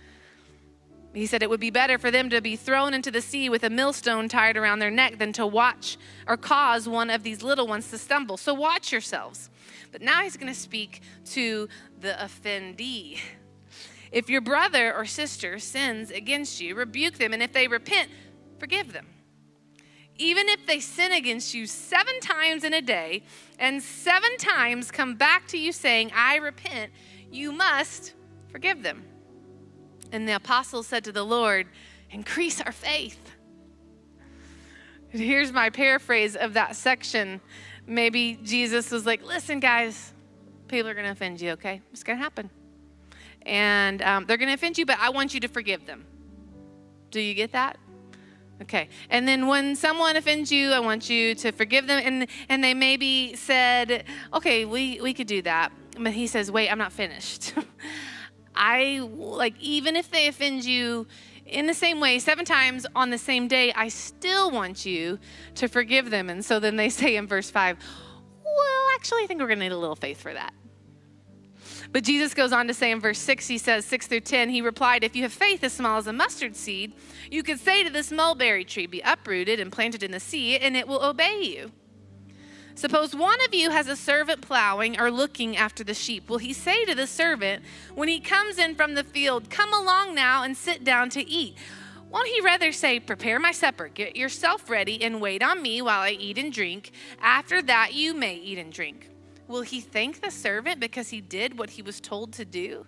He 1.12 1.26
said 1.26 1.42
it 1.42 1.50
would 1.50 1.60
be 1.60 1.70
better 1.70 1.98
for 1.98 2.10
them 2.10 2.30
to 2.30 2.40
be 2.40 2.54
thrown 2.54 2.94
into 2.94 3.10
the 3.10 3.20
sea 3.20 3.48
with 3.48 3.64
a 3.64 3.70
millstone 3.70 4.28
tied 4.28 4.56
around 4.56 4.78
their 4.78 4.92
neck 4.92 5.18
than 5.18 5.32
to 5.34 5.46
watch 5.46 5.98
or 6.28 6.36
cause 6.36 6.88
one 6.88 7.10
of 7.10 7.24
these 7.24 7.42
little 7.42 7.66
ones 7.66 7.90
to 7.90 7.98
stumble. 7.98 8.36
So 8.36 8.54
watch 8.54 8.92
yourselves. 8.92 9.50
But 9.90 10.02
now 10.02 10.22
he's 10.22 10.36
going 10.36 10.52
to 10.52 10.58
speak 10.58 11.00
to 11.26 11.68
the 12.00 12.12
offendee. 12.12 13.18
If 14.12 14.30
your 14.30 14.40
brother 14.40 14.94
or 14.94 15.04
sister 15.04 15.58
sins 15.58 16.10
against 16.10 16.60
you, 16.60 16.74
rebuke 16.74 17.14
them, 17.14 17.32
and 17.32 17.42
if 17.42 17.52
they 17.52 17.66
repent, 17.66 18.10
forgive 18.58 18.92
them. 18.92 19.06
Even 20.20 20.50
if 20.50 20.66
they 20.66 20.80
sin 20.80 21.12
against 21.12 21.54
you 21.54 21.64
seven 21.64 22.20
times 22.20 22.62
in 22.62 22.74
a 22.74 22.82
day 22.82 23.22
and 23.58 23.82
seven 23.82 24.36
times 24.36 24.90
come 24.90 25.14
back 25.14 25.48
to 25.48 25.56
you 25.56 25.72
saying, 25.72 26.12
I 26.14 26.36
repent, 26.36 26.92
you 27.32 27.52
must 27.52 28.12
forgive 28.48 28.82
them. 28.82 29.02
And 30.12 30.28
the 30.28 30.36
apostle 30.36 30.82
said 30.82 31.04
to 31.04 31.12
the 31.12 31.24
Lord, 31.24 31.68
Increase 32.10 32.60
our 32.60 32.72
faith. 32.72 33.18
Here's 35.08 35.52
my 35.52 35.70
paraphrase 35.70 36.36
of 36.36 36.52
that 36.52 36.76
section. 36.76 37.40
Maybe 37.86 38.38
Jesus 38.42 38.90
was 38.90 39.06
like, 39.06 39.24
Listen, 39.24 39.58
guys, 39.58 40.12
people 40.68 40.90
are 40.90 40.94
going 40.94 41.06
to 41.06 41.12
offend 41.12 41.40
you, 41.40 41.52
okay? 41.52 41.80
It's 41.92 42.02
going 42.02 42.18
to 42.18 42.22
happen. 42.22 42.50
And 43.46 44.02
um, 44.02 44.26
they're 44.26 44.36
going 44.36 44.48
to 44.48 44.54
offend 44.54 44.76
you, 44.76 44.84
but 44.84 44.98
I 45.00 45.08
want 45.08 45.32
you 45.32 45.40
to 45.40 45.48
forgive 45.48 45.86
them. 45.86 46.04
Do 47.10 47.20
you 47.20 47.32
get 47.32 47.52
that? 47.52 47.78
Okay. 48.62 48.88
And 49.08 49.26
then 49.26 49.46
when 49.46 49.74
someone 49.74 50.16
offends 50.16 50.52
you, 50.52 50.72
I 50.72 50.80
want 50.80 51.08
you 51.08 51.34
to 51.36 51.52
forgive 51.52 51.86
them. 51.86 52.02
And, 52.04 52.28
and 52.48 52.62
they 52.62 52.74
maybe 52.74 53.34
said, 53.34 54.04
okay, 54.34 54.64
we, 54.64 55.00
we 55.00 55.14
could 55.14 55.26
do 55.26 55.40
that. 55.42 55.72
But 55.98 56.12
he 56.12 56.26
says, 56.26 56.50
wait, 56.50 56.68
I'm 56.68 56.78
not 56.78 56.92
finished. 56.92 57.54
I 58.54 59.08
like 59.14 59.54
even 59.60 59.96
if 59.96 60.10
they 60.10 60.26
offend 60.26 60.64
you 60.64 61.06
in 61.46 61.66
the 61.66 61.74
same 61.74 62.00
way 62.00 62.18
seven 62.18 62.44
times 62.44 62.86
on 62.94 63.10
the 63.10 63.18
same 63.18 63.48
day, 63.48 63.72
I 63.72 63.88
still 63.88 64.50
want 64.50 64.84
you 64.84 65.18
to 65.54 65.68
forgive 65.68 66.10
them. 66.10 66.28
And 66.28 66.44
so 66.44 66.60
then 66.60 66.76
they 66.76 66.88
say 66.90 67.16
in 67.16 67.26
verse 67.26 67.50
5, 67.50 67.78
well, 68.44 68.86
actually, 68.96 69.22
I 69.22 69.26
think 69.26 69.40
we're 69.40 69.46
going 69.46 69.60
to 69.60 69.64
need 69.64 69.72
a 69.72 69.78
little 69.78 69.96
faith 69.96 70.20
for 70.20 70.32
that. 70.34 70.52
But 71.92 72.04
Jesus 72.04 72.34
goes 72.34 72.52
on 72.52 72.68
to 72.68 72.74
say 72.74 72.92
in 72.92 73.00
verse 73.00 73.18
6, 73.18 73.48
he 73.48 73.58
says, 73.58 73.84
6 73.84 74.06
through 74.06 74.20
10, 74.20 74.50
he 74.50 74.60
replied, 74.60 75.02
If 75.02 75.16
you 75.16 75.22
have 75.22 75.32
faith 75.32 75.64
as 75.64 75.72
small 75.72 75.98
as 75.98 76.06
a 76.06 76.12
mustard 76.12 76.54
seed, 76.54 76.92
you 77.30 77.42
could 77.42 77.58
say 77.58 77.82
to 77.82 77.90
this 77.90 78.12
mulberry 78.12 78.64
tree, 78.64 78.86
Be 78.86 79.00
uprooted 79.00 79.58
and 79.58 79.72
planted 79.72 80.02
in 80.02 80.12
the 80.12 80.20
sea, 80.20 80.56
and 80.56 80.76
it 80.76 80.86
will 80.86 81.02
obey 81.02 81.42
you. 81.42 81.72
Suppose 82.76 83.14
one 83.14 83.44
of 83.44 83.54
you 83.54 83.70
has 83.70 83.88
a 83.88 83.96
servant 83.96 84.40
plowing 84.40 84.98
or 85.00 85.10
looking 85.10 85.56
after 85.56 85.82
the 85.82 85.92
sheep. 85.92 86.30
Will 86.30 86.38
he 86.38 86.52
say 86.52 86.84
to 86.84 86.94
the 86.94 87.06
servant, 87.06 87.64
when 87.94 88.08
he 88.08 88.20
comes 88.20 88.56
in 88.56 88.76
from 88.76 88.94
the 88.94 89.04
field, 89.04 89.50
Come 89.50 89.74
along 89.74 90.14
now 90.14 90.44
and 90.44 90.56
sit 90.56 90.84
down 90.84 91.10
to 91.10 91.28
eat? 91.28 91.56
Won't 92.08 92.28
he 92.28 92.40
rather 92.40 92.70
say, 92.70 93.00
Prepare 93.00 93.40
my 93.40 93.52
supper, 93.52 93.88
get 93.88 94.16
yourself 94.16 94.70
ready, 94.70 95.02
and 95.02 95.20
wait 95.20 95.42
on 95.42 95.60
me 95.60 95.82
while 95.82 96.00
I 96.00 96.10
eat 96.10 96.38
and 96.38 96.52
drink? 96.52 96.92
After 97.20 97.60
that, 97.62 97.94
you 97.94 98.14
may 98.14 98.36
eat 98.36 98.58
and 98.58 98.72
drink. 98.72 99.10
Will 99.50 99.62
he 99.62 99.80
thank 99.80 100.20
the 100.20 100.30
servant 100.30 100.78
because 100.78 101.08
he 101.08 101.20
did 101.20 101.58
what 101.58 101.70
he 101.70 101.82
was 101.82 102.00
told 102.00 102.32
to 102.34 102.44
do? 102.44 102.86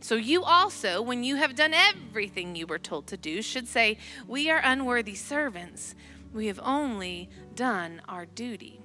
So 0.00 0.14
you 0.14 0.42
also, 0.42 1.02
when 1.02 1.22
you 1.22 1.36
have 1.36 1.54
done 1.54 1.74
everything 1.74 2.56
you 2.56 2.66
were 2.66 2.78
told 2.78 3.06
to 3.08 3.18
do, 3.18 3.42
should 3.42 3.68
say, 3.68 3.98
We 4.26 4.50
are 4.50 4.62
unworthy 4.64 5.14
servants. 5.14 5.94
We 6.32 6.46
have 6.46 6.58
only 6.64 7.28
done 7.54 8.00
our 8.08 8.24
duty. 8.24 8.80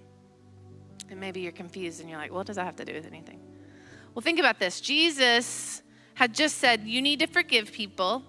And 1.09 1.21
maybe 1.21 1.39
you're 1.39 1.53
confused 1.53 2.01
and 2.01 2.09
you're 2.09 2.19
like, 2.19 2.31
what 2.31 2.45
does 2.45 2.57
that 2.57 2.65
have 2.65 2.75
to 2.75 2.85
do 2.85 2.93
with 2.93 3.07
anything? 3.07 3.39
Well, 4.13 4.21
think 4.21 4.38
about 4.38 4.59
this. 4.59 4.79
Jesus 4.79 5.81
had 6.13 6.35
just 6.35 6.57
said, 6.57 6.81
you 6.83 7.01
need 7.01 7.19
to 7.19 7.27
forgive 7.27 7.71
people. 7.71 8.23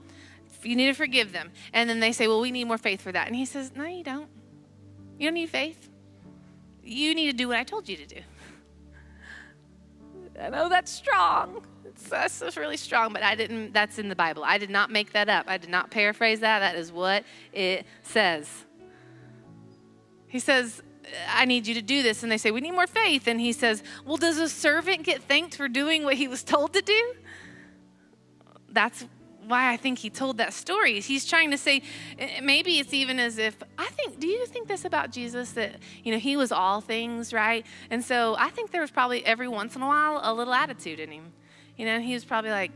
You 0.62 0.76
need 0.76 0.86
to 0.86 0.94
forgive 0.94 1.32
them. 1.32 1.50
And 1.74 1.90
then 1.90 2.00
they 2.00 2.12
say, 2.12 2.28
well, 2.28 2.40
we 2.40 2.50
need 2.50 2.64
more 2.64 2.78
faith 2.78 3.02
for 3.02 3.12
that. 3.12 3.26
And 3.26 3.36
he 3.36 3.44
says, 3.44 3.72
no, 3.76 3.84
you 3.84 4.02
don't. 4.02 4.28
You 5.18 5.26
don't 5.26 5.34
need 5.34 5.50
faith. 5.50 5.90
You 6.82 7.14
need 7.14 7.30
to 7.30 7.36
do 7.36 7.48
what 7.48 7.58
I 7.58 7.64
told 7.64 7.88
you 7.88 7.96
to 7.96 8.06
do. 8.06 8.20
I 10.40 10.48
know 10.48 10.68
that's 10.68 10.90
strong. 10.90 11.64
It's, 11.84 12.08
that's 12.08 12.56
really 12.56 12.76
strong, 12.76 13.12
but 13.12 13.22
I 13.22 13.34
didn't, 13.34 13.72
that's 13.72 13.98
in 13.98 14.08
the 14.08 14.16
Bible. 14.16 14.42
I 14.44 14.58
did 14.58 14.70
not 14.70 14.90
make 14.90 15.12
that 15.12 15.28
up. 15.28 15.46
I 15.48 15.58
did 15.58 15.70
not 15.70 15.90
paraphrase 15.90 16.40
that. 16.40 16.60
That 16.60 16.76
is 16.76 16.90
what 16.92 17.24
it 17.52 17.86
says. 18.02 18.48
He 20.28 20.38
says, 20.38 20.82
I 21.28 21.44
need 21.44 21.66
you 21.66 21.74
to 21.74 21.82
do 21.82 22.02
this. 22.02 22.22
And 22.22 22.30
they 22.30 22.38
say, 22.38 22.50
We 22.50 22.60
need 22.60 22.72
more 22.72 22.86
faith. 22.86 23.26
And 23.26 23.40
he 23.40 23.52
says, 23.52 23.82
Well, 24.04 24.16
does 24.16 24.38
a 24.38 24.48
servant 24.48 25.02
get 25.02 25.22
thanked 25.22 25.56
for 25.56 25.68
doing 25.68 26.04
what 26.04 26.14
he 26.14 26.28
was 26.28 26.42
told 26.42 26.72
to 26.74 26.82
do? 26.82 27.14
That's 28.68 29.04
why 29.50 29.72
I 29.72 29.76
think 29.76 29.98
he 29.98 30.08
told 30.08 30.38
that 30.38 30.52
story. 30.54 31.00
He's 31.00 31.26
trying 31.26 31.50
to 31.50 31.58
say, 31.58 31.82
eh, 32.18 32.40
maybe 32.40 32.78
it's 32.78 32.94
even 32.94 33.18
as 33.18 33.38
if, 33.38 33.56
I 33.78 33.88
think, 33.88 34.18
do 34.18 34.26
you 34.26 34.46
think 34.46 34.68
this 34.68 34.84
about 34.84 35.10
Jesus 35.10 35.52
that, 35.52 35.76
you 36.04 36.12
know, 36.12 36.18
he 36.18 36.36
was 36.36 36.52
all 36.52 36.80
things, 36.80 37.32
right? 37.32 37.66
And 37.90 38.04
so 38.04 38.36
I 38.38 38.48
think 38.50 38.70
there 38.70 38.80
was 38.80 38.90
probably 38.90 39.24
every 39.26 39.48
once 39.48 39.76
in 39.76 39.82
a 39.82 39.86
while 39.86 40.20
a 40.22 40.32
little 40.32 40.54
attitude 40.54 41.00
in 41.00 41.10
him. 41.10 41.32
You 41.76 41.86
know, 41.86 42.00
he 42.00 42.14
was 42.14 42.24
probably 42.24 42.50
like, 42.50 42.72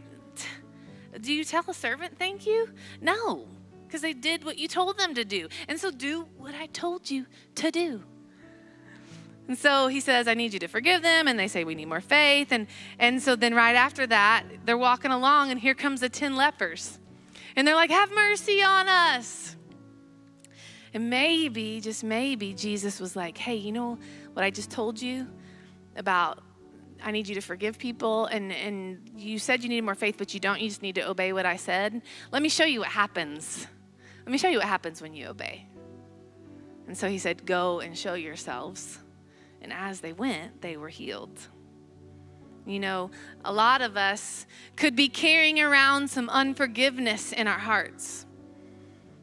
Do 1.20 1.32
you 1.32 1.44
tell 1.44 1.64
a 1.68 1.74
servant 1.74 2.18
thank 2.18 2.46
you? 2.46 2.68
No, 3.00 3.46
because 3.86 4.02
they 4.02 4.12
did 4.12 4.44
what 4.44 4.58
you 4.58 4.66
told 4.66 4.98
them 4.98 5.14
to 5.14 5.24
do. 5.24 5.48
And 5.68 5.78
so 5.78 5.90
do 5.90 6.26
what 6.36 6.54
I 6.54 6.66
told 6.66 7.10
you 7.10 7.26
to 7.56 7.70
do. 7.70 8.02
And 9.46 9.58
so 9.58 9.88
he 9.88 10.00
says, 10.00 10.26
I 10.26 10.34
need 10.34 10.54
you 10.54 10.58
to 10.60 10.68
forgive 10.68 11.02
them. 11.02 11.28
And 11.28 11.38
they 11.38 11.48
say, 11.48 11.64
We 11.64 11.74
need 11.74 11.88
more 11.88 12.00
faith. 12.00 12.50
And, 12.50 12.66
and 12.98 13.22
so 13.22 13.36
then 13.36 13.54
right 13.54 13.76
after 13.76 14.06
that, 14.06 14.44
they're 14.64 14.78
walking 14.78 15.10
along, 15.10 15.50
and 15.50 15.60
here 15.60 15.74
comes 15.74 16.00
the 16.00 16.08
10 16.08 16.36
lepers. 16.36 16.98
And 17.56 17.68
they're 17.68 17.74
like, 17.74 17.90
Have 17.90 18.10
mercy 18.12 18.62
on 18.62 18.88
us. 18.88 19.56
And 20.94 21.10
maybe, 21.10 21.80
just 21.80 22.04
maybe, 22.04 22.54
Jesus 22.54 23.00
was 23.00 23.16
like, 23.16 23.36
Hey, 23.36 23.56
you 23.56 23.72
know 23.72 23.98
what 24.32 24.44
I 24.44 24.50
just 24.50 24.70
told 24.70 25.00
you 25.00 25.26
about? 25.96 26.42
I 27.02 27.10
need 27.10 27.28
you 27.28 27.34
to 27.34 27.42
forgive 27.42 27.78
people. 27.78 28.26
And, 28.26 28.50
and 28.50 29.10
you 29.14 29.38
said 29.38 29.62
you 29.62 29.68
needed 29.68 29.84
more 29.84 29.94
faith, 29.94 30.14
but 30.16 30.32
you 30.32 30.40
don't. 30.40 30.58
You 30.58 30.68
just 30.68 30.80
need 30.80 30.94
to 30.94 31.06
obey 31.06 31.34
what 31.34 31.44
I 31.44 31.56
said. 31.56 32.00
Let 32.32 32.40
me 32.40 32.48
show 32.48 32.64
you 32.64 32.80
what 32.80 32.88
happens. 32.88 33.66
Let 34.24 34.32
me 34.32 34.38
show 34.38 34.48
you 34.48 34.58
what 34.58 34.66
happens 34.66 35.02
when 35.02 35.12
you 35.12 35.26
obey. 35.26 35.66
And 36.86 36.96
so 36.96 37.10
he 37.10 37.18
said, 37.18 37.44
Go 37.44 37.80
and 37.80 37.96
show 37.96 38.14
yourselves. 38.14 39.00
And 39.64 39.72
as 39.72 40.00
they 40.00 40.12
went, 40.12 40.60
they 40.60 40.76
were 40.76 40.90
healed. 40.90 41.40
You 42.66 42.78
know, 42.80 43.10
a 43.46 43.52
lot 43.52 43.80
of 43.80 43.96
us 43.96 44.44
could 44.76 44.94
be 44.94 45.08
carrying 45.08 45.58
around 45.58 46.10
some 46.10 46.28
unforgiveness 46.28 47.32
in 47.32 47.48
our 47.48 47.58
hearts. 47.58 48.26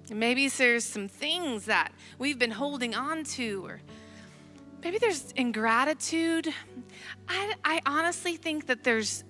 Maybe 0.09 0.47
there's 0.49 0.83
some 0.83 1.07
things 1.07 1.65
that 1.65 1.91
we've 2.17 2.39
been 2.39 2.51
holding 2.51 2.95
on 2.95 3.23
to, 3.35 3.63
or 3.63 3.81
maybe 4.83 4.97
there's 4.97 5.31
ingratitude. 5.33 6.51
I, 7.27 7.53
I 7.63 7.81
honestly 7.85 8.35
think 8.35 8.65
that 8.65 8.83
there's 8.83 9.23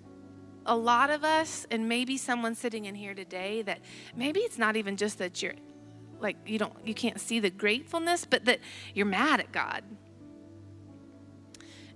a 0.66 0.78
lot 0.78 1.10
of 1.10 1.26
us, 1.26 1.68
and 1.70 1.90
maybe 1.90 2.16
someone 2.16 2.56
sitting 2.56 2.86
in 2.86 2.96
here 2.96 3.14
today, 3.14 3.64
that 3.64 3.82
maybe 4.16 4.40
it's 4.40 4.58
not 4.58 4.78
even 4.78 4.96
just 4.96 5.18
that 5.18 5.44
you're 5.44 5.56
like 6.22 6.38
you 6.46 6.58
don't 6.58 6.74
you 6.86 6.94
can't 6.94 7.20
see 7.20 7.42
the 7.42 7.50
gratefulness, 7.50 8.24
but 8.24 8.46
that 8.46 8.60
you're 8.94 9.06
mad 9.06 9.42
at 9.42 9.52
God. 9.52 9.84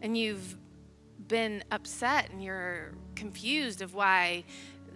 And 0.01 0.17
you've 0.17 0.57
been 1.27 1.63
upset 1.71 2.29
and 2.31 2.43
you're 2.43 2.93
confused 3.15 3.81
of 3.81 3.93
why 3.93 4.43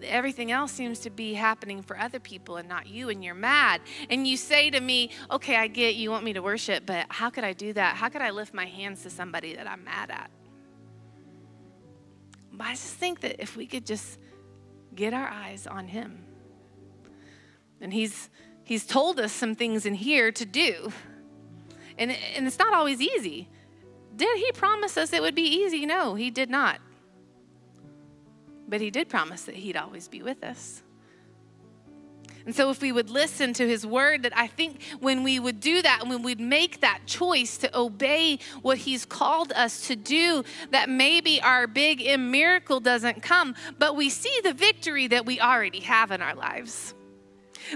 everything 0.03 0.51
else 0.51 0.71
seems 0.71 0.99
to 0.99 1.09
be 1.09 1.33
happening 1.33 1.81
for 1.81 1.97
other 1.97 2.19
people 2.19 2.57
and 2.57 2.67
not 2.69 2.87
you, 2.87 3.09
and 3.09 3.23
you're 3.23 3.35
mad. 3.35 3.81
And 4.09 4.27
you 4.27 4.37
say 4.37 4.69
to 4.69 4.79
me, 4.79 5.11
Okay, 5.31 5.55
I 5.55 5.67
get 5.67 5.95
you 5.95 6.11
want 6.11 6.23
me 6.23 6.33
to 6.33 6.41
worship, 6.41 6.85
but 6.85 7.05
how 7.09 7.29
could 7.29 7.43
I 7.43 7.53
do 7.53 7.73
that? 7.73 7.95
How 7.95 8.09
could 8.09 8.21
I 8.21 8.29
lift 8.31 8.53
my 8.53 8.65
hands 8.65 9.03
to 9.03 9.09
somebody 9.09 9.55
that 9.55 9.67
I'm 9.67 9.83
mad 9.83 10.11
at? 10.11 10.31
But 12.51 12.67
I 12.67 12.71
just 12.71 12.95
think 12.95 13.21
that 13.21 13.41
if 13.41 13.55
we 13.55 13.65
could 13.65 13.85
just 13.85 14.19
get 14.95 15.13
our 15.13 15.27
eyes 15.27 15.67
on 15.67 15.87
Him, 15.87 16.25
and 17.81 17.93
He's 17.93 18.29
He's 18.63 18.85
told 18.85 19.19
us 19.19 19.31
some 19.31 19.55
things 19.55 19.87
in 19.87 19.95
here 19.95 20.31
to 20.31 20.45
do, 20.45 20.91
and, 21.97 22.11
and 22.11 22.45
it's 22.45 22.59
not 22.59 22.73
always 22.73 23.01
easy. 23.01 23.47
Did 24.19 24.37
He 24.37 24.51
promise 24.51 24.97
us 24.97 25.13
it 25.13 25.21
would 25.21 25.33
be 25.33 25.63
easy? 25.63 25.85
No, 25.85 26.13
He 26.13 26.29
did 26.29 26.49
not. 26.49 26.79
But 28.67 28.81
He 28.81 28.91
did 28.91 29.07
promise 29.07 29.43
that 29.43 29.55
He'd 29.55 29.77
always 29.77 30.07
be 30.09 30.21
with 30.21 30.43
us. 30.43 30.83
And 32.45 32.55
so, 32.55 32.69
if 32.69 32.81
we 32.81 32.91
would 32.91 33.09
listen 33.09 33.53
to 33.53 33.67
his 33.67 33.85
word, 33.85 34.23
that 34.23 34.35
I 34.35 34.47
think 34.47 34.81
when 34.99 35.23
we 35.23 35.39
would 35.39 35.59
do 35.59 35.81
that, 35.81 36.07
when 36.07 36.23
we'd 36.23 36.39
make 36.39 36.81
that 36.81 37.01
choice 37.05 37.57
to 37.57 37.77
obey 37.77 38.39
what 38.61 38.77
he's 38.77 39.05
called 39.05 39.51
us 39.51 39.87
to 39.87 39.95
do, 39.95 40.43
that 40.71 40.89
maybe 40.89 41.41
our 41.41 41.67
big 41.67 42.19
miracle 42.19 42.79
doesn't 42.79 43.21
come, 43.21 43.55
but 43.77 43.95
we 43.95 44.09
see 44.09 44.33
the 44.43 44.53
victory 44.53 45.07
that 45.07 45.25
we 45.25 45.39
already 45.39 45.81
have 45.81 46.11
in 46.11 46.21
our 46.21 46.33
lives. 46.33 46.93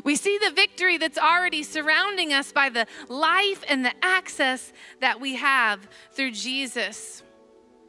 We 0.04 0.16
see 0.16 0.38
the 0.38 0.52
victory 0.52 0.98
that's 0.98 1.18
already 1.18 1.64
surrounding 1.64 2.34
us 2.34 2.52
by 2.52 2.70
the 2.70 2.88
life 3.10 3.64
and 3.68 3.86
the 3.86 3.94
access 4.02 4.74
that 5.02 5.20
we 5.20 5.36
have 5.36 5.88
through 6.12 6.32
Jesus. 6.32 7.24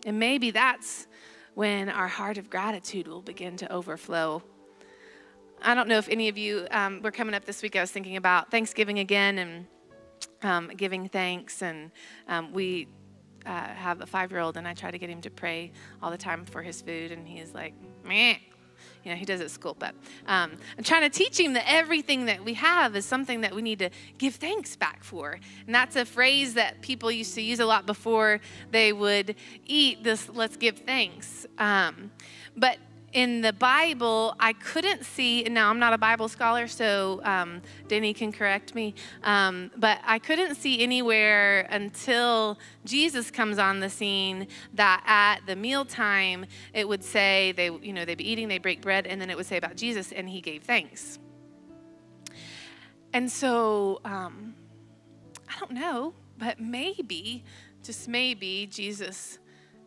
And 0.07 0.19
maybe 0.19 0.51
that's 0.51 1.07
when 1.55 1.89
our 1.89 2.09
heart 2.09 2.39
of 2.39 2.51
gratitude 2.51 3.09
will 3.09 3.23
begin 3.23 3.57
to 3.59 3.73
overflow 3.73 4.43
I 5.67 5.75
don't 5.75 5.89
know 5.89 5.97
if 5.97 6.11
any 6.11 6.29
of 6.29 6.37
you, 6.37 6.67
um, 6.71 7.01
we're 7.03 7.11
coming 7.11 7.35
up 7.35 7.47
this 7.47 7.63
week. 7.63 7.75
I 7.75 7.81
was 7.81 7.91
thinking 7.91 8.17
about 8.17 8.51
Thanksgiving 8.51 8.99
again 8.99 9.39
and 9.39 9.67
um, 10.43 10.71
giving 10.77 11.09
thanks. 11.09 11.63
And 11.63 11.91
um, 12.29 12.53
we 12.53 12.87
uh, 13.47 13.69
have 13.69 14.03
a 14.03 14.07
five 14.07 14.31
year 14.31 14.41
old, 14.41 14.59
and 14.59 14.69
I 14.69 14.75
try 14.75 14.91
to 14.91 14.99
get 14.99 15.09
him 15.09 15.23
to 15.23 15.31
pray 15.31 15.73
all 16.03 16.11
the 16.11 16.19
time 16.19 16.45
for 16.45 16.61
his 16.61 16.83
food. 16.83 17.13
And 17.13 17.27
he's 17.27 17.55
like, 17.55 17.73
meh. 18.05 18.37
You 19.05 19.11
know, 19.11 19.17
he 19.17 19.25
does 19.25 19.41
at 19.41 19.51
school, 19.51 19.77
but 19.79 19.95
um, 20.27 20.53
I'm 20.79 20.85
trying 20.85 21.03
to 21.03 21.11
teach 21.11 21.39
him 21.39 21.53
that 21.53 21.65
everything 21.71 22.25
that 22.27 22.43
we 22.45 22.55
have 22.55 22.97
is 22.97 23.05
something 23.05 23.43
that 23.43 23.55
we 23.55 23.63
need 23.63 23.79
to 23.81 23.91
give 24.19 24.37
thanks 24.37 24.77
back 24.77 25.05
for. 25.05 25.39
And 25.67 25.75
that's 25.75 25.97
a 25.97 26.05
phrase 26.05 26.55
that 26.55 26.81
people 26.81 27.11
used 27.11 27.35
to 27.35 27.43
use 27.43 27.61
a 27.61 27.67
lot 27.67 27.85
before 27.85 28.41
they 28.71 28.93
would 28.93 29.37
eat 29.67 30.03
this, 30.03 30.29
let's 30.31 30.57
give 30.57 30.79
thanks. 30.79 31.47
Um, 31.59 32.11
but 32.57 32.79
in 33.15 33.43
the 33.43 33.53
Bible, 33.53 34.35
I 34.41 34.53
couldn't 34.53 35.05
see, 35.05 35.45
now 35.45 35.71
I'm 35.71 35.79
not 35.79 35.93
a 35.93 35.99
Bible 35.99 36.29
scholar, 36.29 36.67
so 36.67 37.21
um, 37.23 37.63
Denny 37.87 38.13
can 38.13 38.33
correct 38.33 38.75
me, 38.75 38.95
um, 39.23 39.71
but 39.77 40.01
I 40.05 40.19
couldn't 40.19 40.57
see 40.57 40.83
anywhere 40.83 41.69
until 41.71 42.59
Jesus 42.85 43.31
comes 43.31 43.59
on 43.59 43.79
the 43.79 43.89
scene 43.89 44.49
that 44.75 45.03
at 45.07 45.47
the 45.47 45.55
mealtime 45.55 46.45
it 46.73 46.89
would 46.89 47.05
say, 47.05 47.53
they, 47.53 47.67
you 47.67 47.93
know, 47.93 48.05
they'd 48.05 48.19
be 48.19 48.29
eating, 48.29 48.49
they 48.49 48.59
break 48.59 48.83
bread, 48.83 49.07
and 49.07 49.21
then 49.21 49.31
it 49.31 49.37
would 49.37 49.47
say 49.47 49.57
about 49.57 49.77
Jesus, 49.77 50.11
and 50.11 50.29
he 50.29 50.41
gave 50.41 50.65
thanks. 50.65 51.21
And 53.13 53.31
so, 53.31 54.01
um, 54.05 54.57
I 55.49 55.61
don't 55.61 55.71
know, 55.71 56.15
but 56.37 56.59
maybe, 56.59 57.45
just 57.85 58.09
maybe, 58.09 58.67
Jesus 58.67 59.39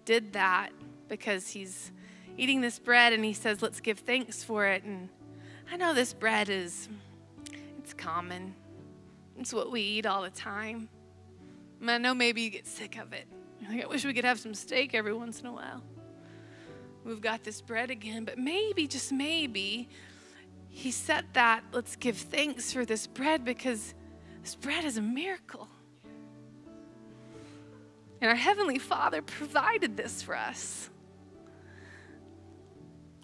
did 0.06 0.32
that 0.32 0.70
because 1.10 1.50
he's 1.50 1.92
eating 2.38 2.62
this 2.62 2.80
bread 2.80 3.14
and 3.14 3.26
he 3.26 3.34
says, 3.34 3.62
Let's 3.62 3.80
give 3.80 4.00
thanks 4.00 4.44
for 4.44 4.66
it. 4.68 4.84
And 4.84 5.10
I 5.72 5.78
know 5.78 5.94
this 5.94 6.14
bread 6.14 6.50
is, 6.50 6.88
it's 7.80 7.94
common. 7.94 8.56
It's 9.40 9.54
what 9.54 9.72
we 9.72 9.82
eat 9.82 10.06
all 10.06 10.24
the 10.24 10.30
time. 10.30 10.90
And 11.82 11.92
I 11.92 11.98
know 11.98 12.14
maybe 12.14 12.42
you 12.42 12.50
get 12.50 12.66
sick 12.66 12.98
of 12.98 13.14
it. 13.14 13.28
Like, 13.70 13.84
I 13.84 13.88
wish 13.88 14.06
we 14.06 14.14
could 14.14 14.26
have 14.26 14.40
some 14.40 14.54
steak 14.54 14.94
every 14.94 15.14
once 15.14 15.42
in 15.42 15.48
a 15.48 15.52
while. 15.52 15.84
We've 17.04 17.22
got 17.22 17.44
this 17.44 17.62
bread 17.62 17.90
again, 17.90 18.26
but 18.26 18.38
maybe, 18.38 18.88
just 18.88 19.12
maybe, 19.12 19.88
he 20.70 20.92
said 20.92 21.26
that, 21.34 21.64
let's 21.72 21.96
give 21.96 22.18
thanks 22.18 22.72
for 22.74 22.86
this 22.86 23.08
bread 23.08 23.46
because 23.46 23.94
this 24.44 24.56
bread 24.56 24.84
is 24.84 24.98
a 24.98 25.02
miracle. 25.02 25.70
And 28.20 28.30
our 28.30 28.36
Heavenly 28.36 28.80
Father 28.80 29.22
provided 29.22 29.96
this 29.96 30.22
for 30.22 30.36
us. 30.36 30.90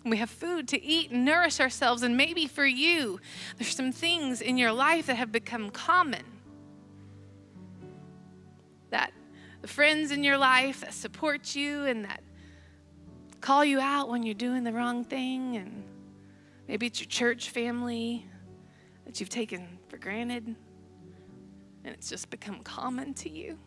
We 0.06 0.18
have 0.18 0.30
food 0.30 0.68
to 0.70 0.84
eat 0.84 1.12
and 1.12 1.24
nourish 1.24 1.60
ourselves. 1.60 2.04
And 2.04 2.18
maybe 2.18 2.48
for 2.48 2.66
you, 2.66 3.20
there's 3.58 3.76
some 3.76 3.92
things 3.92 4.42
in 4.42 4.58
your 4.58 4.72
life 4.72 5.06
that 5.08 5.16
have 5.16 5.32
become 5.32 5.70
common. 5.70 6.24
That 8.90 9.14
the 9.62 9.68
friends 9.68 10.12
in 10.12 10.24
your 10.24 10.38
life 10.38 10.82
that 10.82 10.94
support 10.94 11.56
you 11.56 11.86
and 11.86 12.04
that 12.06 12.22
call 13.40 13.64
you 13.64 13.80
out 13.80 14.10
when 14.10 14.24
you're 14.24 14.36
doing 14.36 14.64
the 14.64 14.74
wrong 14.74 15.06
thing. 15.06 15.56
And 15.56 15.84
maybe 16.68 16.88
it's 16.88 17.00
your 17.00 17.10
church 17.10 17.50
family 17.50 18.26
that 19.06 19.20
you've 19.20 19.30
taken 19.30 19.80
for 19.88 19.98
granted 19.98 20.56
and 21.84 21.94
it's 21.94 22.10
just 22.10 22.30
become 22.30 22.62
common 22.64 23.14
to 23.16 23.30
you. 23.30 23.58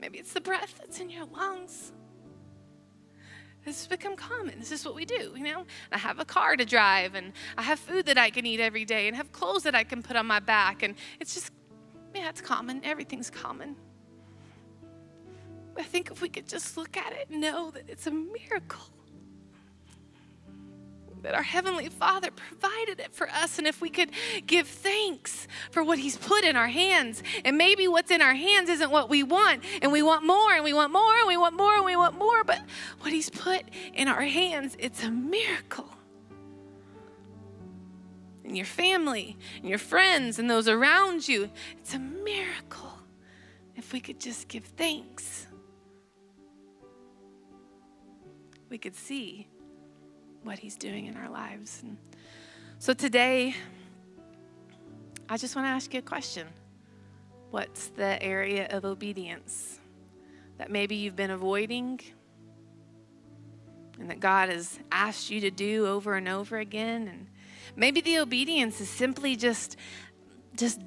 Maybe 0.00 0.18
it's 0.18 0.32
the 0.32 0.40
breath 0.40 0.74
that's 0.78 1.00
in 1.00 1.10
your 1.10 1.24
lungs. 1.26 1.92
This 3.64 3.78
has 3.78 3.86
become 3.86 4.14
common. 4.14 4.58
This 4.58 4.72
is 4.72 4.84
what 4.84 4.94
we 4.94 5.04
do, 5.04 5.32
you 5.36 5.44
know? 5.44 5.64
I 5.90 5.98
have 5.98 6.18
a 6.18 6.24
car 6.24 6.56
to 6.56 6.64
drive 6.64 7.14
and 7.14 7.32
I 7.56 7.62
have 7.62 7.78
food 7.78 8.06
that 8.06 8.18
I 8.18 8.30
can 8.30 8.44
eat 8.44 8.60
every 8.60 8.84
day 8.84 9.08
and 9.08 9.16
have 9.16 9.32
clothes 9.32 9.62
that 9.62 9.74
I 9.74 9.84
can 9.84 10.02
put 10.02 10.16
on 10.16 10.26
my 10.26 10.40
back. 10.40 10.82
And 10.82 10.94
it's 11.18 11.34
just, 11.34 11.50
yeah, 12.14 12.28
it's 12.28 12.42
common. 12.42 12.84
Everything's 12.84 13.30
common. 13.30 13.76
I 15.76 15.82
think 15.82 16.10
if 16.10 16.20
we 16.20 16.28
could 16.28 16.46
just 16.46 16.76
look 16.76 16.96
at 16.96 17.12
it 17.12 17.28
and 17.30 17.40
know 17.40 17.70
that 17.70 17.84
it's 17.88 18.06
a 18.06 18.10
miracle 18.10 18.93
that 21.24 21.34
our 21.34 21.42
Heavenly 21.42 21.88
Father 21.88 22.30
provided 22.30 23.00
it 23.00 23.12
for 23.12 23.28
us. 23.28 23.58
And 23.58 23.66
if 23.66 23.80
we 23.80 23.90
could 23.90 24.10
give 24.46 24.68
thanks 24.68 25.48
for 25.70 25.82
what 25.82 25.98
He's 25.98 26.16
put 26.16 26.44
in 26.44 26.54
our 26.54 26.68
hands, 26.68 27.22
and 27.44 27.58
maybe 27.58 27.88
what's 27.88 28.10
in 28.10 28.22
our 28.22 28.34
hands 28.34 28.68
isn't 28.68 28.90
what 28.90 29.08
we 29.08 29.22
want, 29.22 29.64
and 29.82 29.90
we 29.90 30.02
want 30.02 30.24
more, 30.24 30.52
and 30.52 30.62
we 30.62 30.72
want 30.72 30.92
more, 30.92 31.16
and 31.16 31.26
we 31.26 31.36
want 31.36 31.56
more, 31.56 31.74
and 31.74 31.84
we 31.84 31.96
want 31.96 32.18
more, 32.18 32.44
but 32.44 32.60
what 33.00 33.12
He's 33.12 33.30
put 33.30 33.62
in 33.94 34.06
our 34.06 34.22
hands, 34.22 34.76
it's 34.78 35.02
a 35.02 35.10
miracle. 35.10 35.88
And 38.44 38.56
your 38.56 38.66
family, 38.66 39.38
and 39.60 39.68
your 39.68 39.78
friends, 39.78 40.38
and 40.38 40.50
those 40.50 40.68
around 40.68 41.26
you, 41.26 41.50
it's 41.78 41.94
a 41.94 41.98
miracle 41.98 42.92
if 43.76 43.94
we 43.94 44.00
could 44.00 44.20
just 44.20 44.48
give 44.48 44.64
thanks. 44.64 45.46
We 48.68 48.76
could 48.76 48.94
see 48.94 49.48
what 50.44 50.58
He's 50.58 50.76
doing 50.76 51.06
in 51.06 51.16
our 51.16 51.28
lives. 51.28 51.80
And 51.82 51.96
so 52.78 52.92
today, 52.92 53.54
I 55.28 55.36
just 55.36 55.56
want 55.56 55.66
to 55.66 55.70
ask 55.70 55.92
you 55.92 55.98
a 55.98 56.02
question 56.02 56.46
What's 57.50 57.88
the 57.88 58.20
area 58.22 58.66
of 58.70 58.84
obedience 58.84 59.78
that 60.58 60.70
maybe 60.70 60.96
you've 60.96 61.16
been 61.16 61.30
avoiding 61.30 62.00
and 63.98 64.10
that 64.10 64.20
God 64.20 64.48
has 64.48 64.78
asked 64.90 65.30
you 65.30 65.40
to 65.40 65.50
do 65.50 65.86
over 65.86 66.14
and 66.14 66.28
over 66.28 66.58
again? 66.58 67.08
And 67.08 67.26
maybe 67.76 68.00
the 68.00 68.18
obedience 68.18 68.80
is 68.80 68.88
simply 68.88 69.36
just, 69.36 69.76
just 70.56 70.80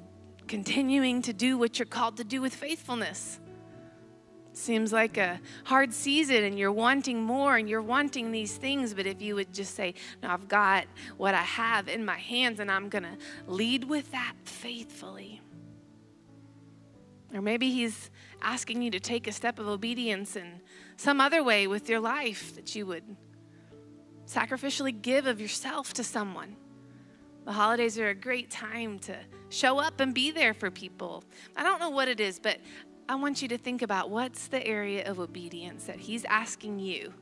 continuing 0.46 1.22
to 1.22 1.32
do 1.32 1.56
what 1.56 1.78
you're 1.78 1.86
called 1.86 2.18
to 2.18 2.24
do 2.24 2.40
with 2.40 2.54
faithfulness 2.54 3.40
seems 4.58 4.92
like 4.92 5.16
a 5.16 5.40
hard 5.64 5.92
season 5.92 6.44
and 6.44 6.58
you're 6.58 6.72
wanting 6.72 7.22
more 7.22 7.56
and 7.56 7.68
you're 7.68 7.82
wanting 7.82 8.32
these 8.32 8.56
things. 8.56 8.94
But 8.94 9.06
if 9.06 9.22
you 9.22 9.34
would 9.36 9.52
just 9.52 9.74
say, 9.74 9.94
No, 10.22 10.30
I've 10.30 10.48
got 10.48 10.86
what 11.16 11.34
I 11.34 11.42
have 11.42 11.88
in 11.88 12.04
my 12.04 12.18
hands 12.18 12.60
and 12.60 12.70
I'm 12.70 12.88
going 12.88 13.04
to 13.04 13.16
lead 13.46 13.84
with 13.84 14.10
that 14.12 14.34
faithfully. 14.44 15.40
Or 17.32 17.42
maybe 17.42 17.70
He's 17.70 18.10
asking 18.42 18.82
you 18.82 18.90
to 18.90 19.00
take 19.00 19.26
a 19.26 19.32
step 19.32 19.58
of 19.58 19.68
obedience 19.68 20.36
in 20.36 20.60
some 20.96 21.20
other 21.20 21.42
way 21.42 21.66
with 21.66 21.88
your 21.88 22.00
life 22.00 22.54
that 22.54 22.74
you 22.74 22.86
would 22.86 23.04
sacrificially 24.26 25.00
give 25.00 25.26
of 25.26 25.40
yourself 25.40 25.92
to 25.94 26.04
someone. 26.04 26.56
The 27.44 27.52
holidays 27.52 27.98
are 27.98 28.08
a 28.08 28.14
great 28.14 28.50
time 28.50 28.98
to 29.00 29.16
show 29.48 29.78
up 29.78 30.00
and 30.00 30.14
be 30.14 30.30
there 30.30 30.52
for 30.52 30.70
people. 30.70 31.24
I 31.56 31.62
don't 31.62 31.80
know 31.80 31.88
what 31.88 32.06
it 32.06 32.20
is, 32.20 32.38
but 32.38 32.58
I 33.08 33.14
want 33.14 33.40
you 33.40 33.48
to 33.48 33.58
think 33.58 33.80
about 33.80 34.10
what's 34.10 34.48
the 34.48 34.64
area 34.66 35.08
of 35.08 35.18
obedience 35.18 35.84
that 35.84 35.96
He's 35.96 36.24
asking 36.26 36.78
you 36.78 37.14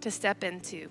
to 0.00 0.10
step 0.10 0.44
into. 0.44 0.88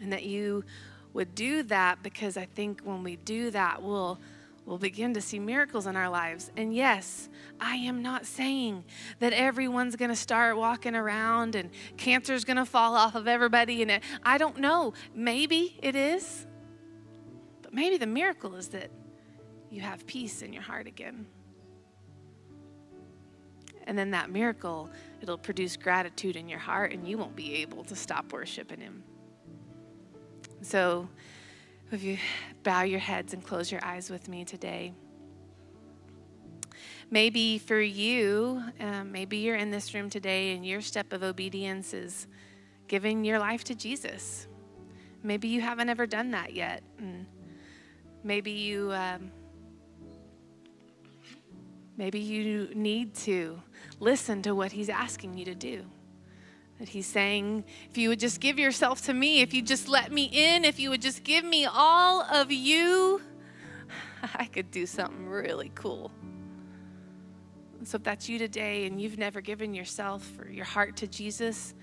And 0.00 0.12
that 0.12 0.24
you 0.24 0.64
would 1.12 1.34
do 1.34 1.62
that 1.64 2.02
because 2.02 2.36
I 2.36 2.46
think 2.46 2.80
when 2.82 3.02
we 3.02 3.16
do 3.16 3.50
that, 3.50 3.82
we'll 3.82 4.18
we'll 4.64 4.78
begin 4.78 5.12
to 5.12 5.20
see 5.20 5.38
miracles 5.38 5.86
in 5.86 5.96
our 5.96 6.08
lives. 6.08 6.50
And 6.56 6.74
yes, 6.74 7.28
I 7.60 7.76
am 7.76 8.00
not 8.00 8.26
saying 8.26 8.84
that 9.18 9.32
everyone's 9.32 9.96
going 9.96 10.10
to 10.10 10.16
start 10.16 10.56
walking 10.56 10.94
around 10.94 11.56
and 11.56 11.68
cancer's 11.96 12.44
going 12.44 12.58
to 12.58 12.64
fall 12.64 12.94
off 12.94 13.16
of 13.16 13.26
everybody 13.26 13.82
and 13.82 14.00
I 14.22 14.38
don't 14.38 14.58
know. 14.58 14.94
Maybe 15.14 15.78
it 15.82 15.96
is. 15.96 16.46
But 17.60 17.74
maybe 17.74 17.96
the 17.96 18.06
miracle 18.06 18.54
is 18.54 18.68
that 18.68 18.90
you 19.68 19.80
have 19.80 20.06
peace 20.06 20.42
in 20.42 20.52
your 20.52 20.62
heart 20.62 20.86
again. 20.86 21.26
And 23.86 23.98
then 23.98 24.10
that 24.12 24.30
miracle, 24.30 24.90
it'll 25.20 25.38
produce 25.38 25.76
gratitude 25.76 26.36
in 26.36 26.48
your 26.48 26.58
heart 26.58 26.92
and 26.92 27.06
you 27.06 27.18
won't 27.18 27.36
be 27.36 27.54
able 27.56 27.84
to 27.84 27.96
stop 27.96 28.32
worshiping 28.32 28.80
him. 28.80 29.02
So, 30.62 31.08
if 31.90 32.02
you 32.02 32.16
bow 32.62 32.82
your 32.82 33.00
heads 33.00 33.34
and 33.34 33.44
close 33.44 33.70
your 33.70 33.84
eyes 33.84 34.08
with 34.08 34.28
me 34.28 34.44
today. 34.44 34.94
Maybe 37.10 37.58
for 37.58 37.80
you, 37.80 38.62
um, 38.80 39.12
maybe 39.12 39.36
you're 39.36 39.56
in 39.56 39.70
this 39.70 39.92
room 39.92 40.08
today 40.08 40.54
and 40.54 40.64
your 40.64 40.80
step 40.80 41.12
of 41.12 41.22
obedience 41.22 41.92
is 41.92 42.26
giving 42.88 43.24
your 43.24 43.38
life 43.38 43.64
to 43.64 43.74
Jesus. 43.74 44.46
Maybe 45.22 45.48
you 45.48 45.60
haven't 45.60 45.90
ever 45.90 46.06
done 46.06 46.30
that 46.30 46.54
yet. 46.54 46.82
And 46.98 47.26
maybe 48.24 48.52
you. 48.52 48.92
Um, 48.92 49.30
maybe 51.96 52.18
you 52.18 52.70
need 52.74 53.14
to 53.14 53.60
listen 54.00 54.42
to 54.42 54.54
what 54.54 54.72
he's 54.72 54.88
asking 54.88 55.36
you 55.36 55.44
to 55.46 55.54
do. 55.54 55.84
That 56.78 56.88
he's 56.88 57.06
saying, 57.06 57.64
if 57.90 57.98
you 57.98 58.08
would 58.08 58.18
just 58.18 58.40
give 58.40 58.58
yourself 58.58 59.02
to 59.02 59.14
me, 59.14 59.40
if 59.40 59.54
you 59.54 59.62
just 59.62 59.88
let 59.88 60.10
me 60.10 60.24
in, 60.24 60.64
if 60.64 60.80
you 60.80 60.90
would 60.90 61.02
just 61.02 61.22
give 61.22 61.44
me 61.44 61.66
all 61.66 62.22
of 62.22 62.50
you, 62.50 63.20
I 64.34 64.46
could 64.46 64.70
do 64.70 64.86
something 64.86 65.28
really 65.28 65.70
cool. 65.74 66.10
so 67.84 67.96
if 67.96 68.02
that's 68.02 68.28
you 68.28 68.38
today 68.38 68.86
and 68.86 69.00
you've 69.00 69.18
never 69.18 69.40
given 69.40 69.74
yourself 69.74 70.28
or 70.38 70.50
your 70.50 70.64
heart 70.64 70.96
to 70.98 71.06
Jesus, 71.06 71.74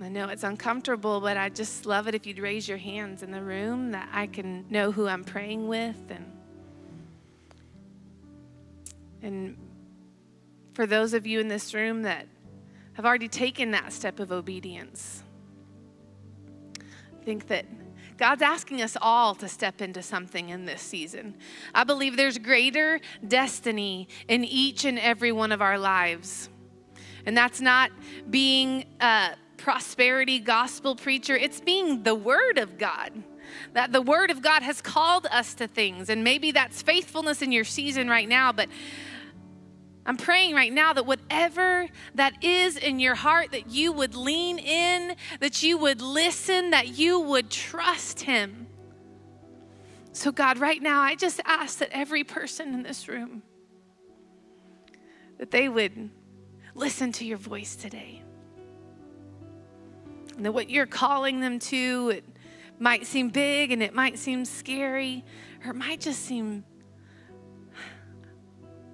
I 0.00 0.08
know 0.08 0.28
it's 0.28 0.44
uncomfortable, 0.44 1.20
but 1.20 1.36
I 1.36 1.48
just 1.48 1.86
love 1.86 2.06
it 2.06 2.14
if 2.14 2.26
you'd 2.26 2.38
raise 2.38 2.68
your 2.68 2.78
hands 2.78 3.22
in 3.22 3.30
the 3.30 3.42
room 3.42 3.92
that 3.92 4.08
I 4.12 4.26
can 4.26 4.66
know 4.68 4.92
who 4.92 5.06
I'm 5.06 5.24
praying 5.24 5.68
with 5.68 5.96
and 6.10 6.35
and 9.26 9.56
for 10.72 10.86
those 10.86 11.14
of 11.14 11.26
you 11.26 11.40
in 11.40 11.48
this 11.48 11.74
room 11.74 12.02
that 12.02 12.28
have 12.92 13.04
already 13.04 13.28
taken 13.28 13.72
that 13.72 13.92
step 13.92 14.20
of 14.20 14.30
obedience. 14.30 15.22
I 16.78 17.24
think 17.24 17.48
that 17.48 17.66
God's 18.16 18.40
asking 18.40 18.82
us 18.82 18.96
all 19.02 19.34
to 19.34 19.48
step 19.48 19.82
into 19.82 20.00
something 20.00 20.48
in 20.48 20.64
this 20.64 20.80
season. 20.80 21.34
I 21.74 21.84
believe 21.84 22.16
there's 22.16 22.38
greater 22.38 23.00
destiny 23.26 24.08
in 24.28 24.44
each 24.44 24.84
and 24.84 24.98
every 24.98 25.32
one 25.32 25.50
of 25.50 25.60
our 25.60 25.78
lives. 25.78 26.48
And 27.26 27.36
that's 27.36 27.60
not 27.60 27.90
being 28.30 28.86
a 29.00 29.30
prosperity 29.56 30.38
gospel 30.38 30.94
preacher, 30.94 31.36
it's 31.36 31.60
being 31.60 32.04
the 32.04 32.14
Word 32.14 32.58
of 32.58 32.78
God. 32.78 33.12
That 33.72 33.92
the 33.92 34.02
Word 34.02 34.30
of 34.30 34.42
God 34.42 34.62
has 34.62 34.80
called 34.80 35.26
us 35.26 35.54
to 35.54 35.66
things. 35.66 36.08
And 36.08 36.24
maybe 36.24 36.52
that's 36.52 36.82
faithfulness 36.82 37.42
in 37.42 37.52
your 37.52 37.64
season 37.64 38.08
right 38.08 38.28
now, 38.28 38.52
but 38.52 38.68
I'm 40.06 40.16
praying 40.16 40.54
right 40.54 40.72
now 40.72 40.92
that 40.92 41.04
whatever 41.04 41.88
that 42.14 42.44
is 42.44 42.76
in 42.76 43.00
your 43.00 43.16
heart, 43.16 43.50
that 43.50 43.70
you 43.70 43.90
would 43.90 44.14
lean 44.14 44.60
in, 44.60 45.16
that 45.40 45.64
you 45.64 45.76
would 45.78 46.00
listen, 46.00 46.70
that 46.70 46.96
you 46.96 47.18
would 47.18 47.50
trust 47.50 48.20
Him. 48.20 48.68
So, 50.12 50.30
God, 50.30 50.58
right 50.58 50.80
now, 50.80 51.00
I 51.00 51.16
just 51.16 51.40
ask 51.44 51.78
that 51.80 51.90
every 51.90 52.22
person 52.22 52.72
in 52.72 52.84
this 52.84 53.08
room, 53.08 53.42
that 55.38 55.50
they 55.50 55.68
would 55.68 56.10
listen 56.74 57.10
to 57.12 57.24
your 57.24 57.36
voice 57.36 57.74
today. 57.74 58.22
And 60.36 60.46
that 60.46 60.52
what 60.52 60.70
you're 60.70 60.86
calling 60.86 61.40
them 61.40 61.58
to, 61.58 62.10
it 62.10 62.24
might 62.78 63.06
seem 63.06 63.30
big 63.30 63.72
and 63.72 63.82
it 63.82 63.92
might 63.92 64.18
seem 64.18 64.44
scary, 64.44 65.24
or 65.64 65.72
it 65.72 65.76
might 65.76 66.00
just 66.00 66.22
seem 66.22 66.64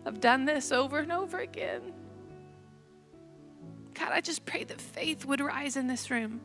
I've 0.04 0.20
done 0.20 0.44
this 0.44 0.72
over 0.72 0.98
and 0.98 1.12
over 1.12 1.38
again. 1.38 1.92
God, 3.94 4.10
I 4.12 4.20
just 4.20 4.44
pray 4.44 4.64
that 4.64 4.80
faith 4.80 5.24
would 5.24 5.40
rise 5.40 5.76
in 5.76 5.86
this 5.86 6.10
room. 6.10 6.40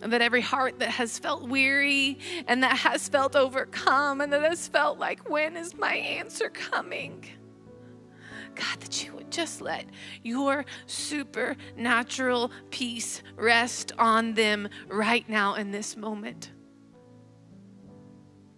And 0.00 0.12
that 0.12 0.22
every 0.22 0.42
heart 0.42 0.78
that 0.78 0.90
has 0.90 1.18
felt 1.18 1.48
weary 1.48 2.18
and 2.46 2.62
that 2.62 2.76
has 2.76 3.08
felt 3.08 3.34
overcome 3.34 4.20
and 4.20 4.32
that 4.32 4.42
has 4.42 4.68
felt 4.68 4.98
like, 4.98 5.28
when 5.28 5.56
is 5.56 5.74
my 5.74 5.94
answer 5.94 6.50
coming? 6.50 7.24
God, 8.54 8.80
that 8.80 9.04
you 9.04 9.14
would 9.14 9.30
just 9.30 9.60
let 9.60 9.86
your 10.22 10.64
supernatural 10.86 12.50
peace 12.70 13.22
rest 13.36 13.92
on 13.98 14.34
them 14.34 14.68
right 14.88 15.28
now 15.28 15.54
in 15.54 15.70
this 15.70 15.96
moment. 15.96 16.50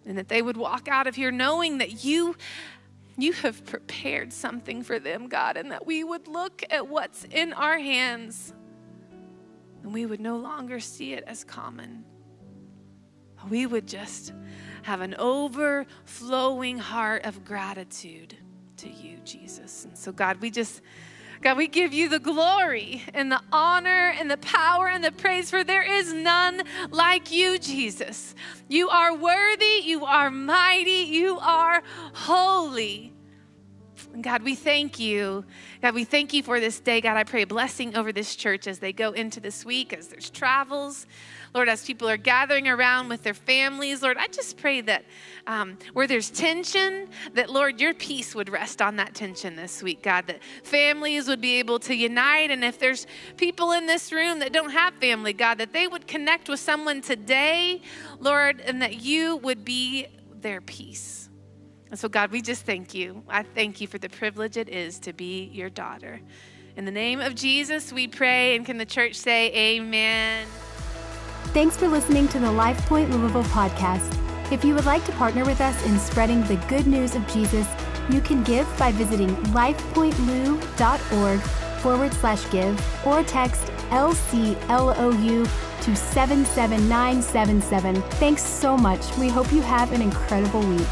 And 0.05 0.17
that 0.17 0.27
they 0.27 0.41
would 0.41 0.57
walk 0.57 0.87
out 0.87 1.07
of 1.07 1.15
here 1.15 1.31
knowing 1.31 1.77
that 1.79 2.03
you 2.03 2.35
you 3.21 3.33
have 3.33 3.65
prepared 3.65 4.33
something 4.33 4.83
for 4.83 4.99
them, 4.99 5.27
God, 5.27 5.57
and 5.57 5.71
that 5.71 5.85
we 5.85 6.03
would 6.03 6.27
look 6.27 6.63
at 6.69 6.87
what's 6.87 7.25
in 7.25 7.53
our 7.53 7.77
hands 7.77 8.53
and 9.83 9.93
we 9.93 10.05
would 10.05 10.19
no 10.19 10.37
longer 10.37 10.79
see 10.79 11.13
it 11.13 11.23
as 11.27 11.43
common. 11.43 12.03
We 13.49 13.65
would 13.65 13.87
just 13.87 14.33
have 14.83 15.01
an 15.01 15.15
overflowing 15.17 16.77
heart 16.77 17.25
of 17.25 17.43
gratitude 17.43 18.35
to 18.77 18.89
you, 18.89 19.17
Jesus. 19.23 19.85
And 19.85 19.97
so, 19.97 20.11
God, 20.11 20.37
we 20.41 20.51
just. 20.51 20.81
God, 21.41 21.57
we 21.57 21.67
give 21.67 21.91
you 21.91 22.07
the 22.07 22.19
glory 22.19 23.03
and 23.15 23.31
the 23.31 23.41
honor 23.51 24.13
and 24.19 24.29
the 24.29 24.37
power 24.37 24.87
and 24.89 25.03
the 25.03 25.11
praise, 25.11 25.49
for 25.49 25.63
there 25.63 25.81
is 25.81 26.13
none 26.13 26.61
like 26.91 27.31
you, 27.31 27.57
Jesus. 27.57 28.35
You 28.67 28.89
are 28.89 29.15
worthy, 29.15 29.81
you 29.83 30.05
are 30.05 30.29
mighty, 30.29 30.91
you 30.91 31.39
are 31.39 31.81
holy. 32.13 33.13
God, 34.19 34.43
we 34.43 34.55
thank 34.55 34.99
you. 34.99 35.45
God, 35.81 35.93
we 35.93 36.03
thank 36.03 36.33
you 36.33 36.43
for 36.43 36.59
this 36.59 36.81
day. 36.81 36.99
God, 36.99 37.15
I 37.15 37.23
pray 37.23 37.45
blessing 37.45 37.95
over 37.95 38.11
this 38.11 38.35
church 38.35 38.67
as 38.67 38.79
they 38.79 38.91
go 38.91 39.11
into 39.11 39.39
this 39.39 39.63
week, 39.63 39.93
as 39.93 40.07
there's 40.07 40.29
travels. 40.29 41.07
Lord, 41.53 41.69
as 41.69 41.85
people 41.85 42.09
are 42.09 42.17
gathering 42.17 42.67
around 42.67 43.07
with 43.07 43.23
their 43.23 43.33
families, 43.33 44.01
Lord, 44.01 44.17
I 44.17 44.27
just 44.27 44.57
pray 44.57 44.81
that 44.81 45.05
um, 45.47 45.77
where 45.93 46.07
there's 46.07 46.29
tension, 46.29 47.07
that 47.35 47.49
Lord, 47.49 47.79
your 47.79 47.93
peace 47.93 48.35
would 48.35 48.49
rest 48.49 48.81
on 48.81 48.97
that 48.97 49.15
tension 49.15 49.55
this 49.55 49.81
week, 49.81 50.03
God, 50.03 50.27
that 50.27 50.39
families 50.63 51.29
would 51.29 51.41
be 51.41 51.59
able 51.59 51.79
to 51.79 51.95
unite. 51.95 52.51
And 52.51 52.65
if 52.65 52.79
there's 52.79 53.07
people 53.37 53.71
in 53.71 53.85
this 53.85 54.11
room 54.11 54.39
that 54.39 54.51
don't 54.51 54.71
have 54.71 54.93
family, 54.95 55.31
God, 55.31 55.57
that 55.59 55.71
they 55.71 55.87
would 55.87 56.05
connect 56.05 56.49
with 56.49 56.59
someone 56.59 57.01
today, 57.01 57.81
Lord, 58.19 58.59
and 58.59 58.81
that 58.81 59.01
you 59.01 59.37
would 59.37 59.63
be 59.63 60.07
their 60.41 60.59
peace. 60.59 61.20
And 61.91 61.99
so, 61.99 62.09
God, 62.09 62.31
we 62.31 62.41
just 62.41 62.65
thank 62.65 62.93
you. 62.93 63.21
I 63.27 63.43
thank 63.43 63.81
you 63.81 63.87
for 63.87 63.97
the 63.97 64.07
privilege 64.09 64.55
it 64.55 64.69
is 64.69 64.97
to 64.99 65.11
be 65.11 65.49
your 65.53 65.69
daughter. 65.69 66.21
In 66.77 66.85
the 66.85 66.91
name 66.91 67.19
of 67.19 67.35
Jesus, 67.35 67.91
we 67.91 68.07
pray. 68.07 68.55
And 68.55 68.65
can 68.65 68.77
the 68.77 68.85
church 68.85 69.15
say, 69.15 69.51
Amen? 69.53 70.47
Thanks 71.53 71.75
for 71.75 71.89
listening 71.89 72.29
to 72.29 72.39
the 72.39 72.47
LifePoint 72.47 73.11
Louisville 73.11 73.43
podcast. 73.43 74.17
If 74.53 74.63
you 74.63 74.73
would 74.73 74.85
like 74.85 75.03
to 75.05 75.11
partner 75.13 75.43
with 75.43 75.59
us 75.59 75.85
in 75.85 75.99
spreading 75.99 76.45
the 76.45 76.55
good 76.69 76.87
news 76.87 77.13
of 77.13 77.27
Jesus, 77.27 77.67
you 78.09 78.21
can 78.21 78.41
give 78.43 78.65
by 78.77 78.93
visiting 78.93 79.35
lifepointlou.org 79.47 81.41
forward 81.81 82.13
slash 82.13 82.49
give 82.51 83.05
or 83.05 83.21
text 83.23 83.65
LCLOU 83.89 85.45
to 85.81 85.95
77977. 85.95 88.01
Thanks 88.01 88.43
so 88.43 88.77
much. 88.77 89.17
We 89.17 89.27
hope 89.27 89.51
you 89.51 89.61
have 89.61 89.91
an 89.91 90.01
incredible 90.01 90.61
week. 90.61 90.87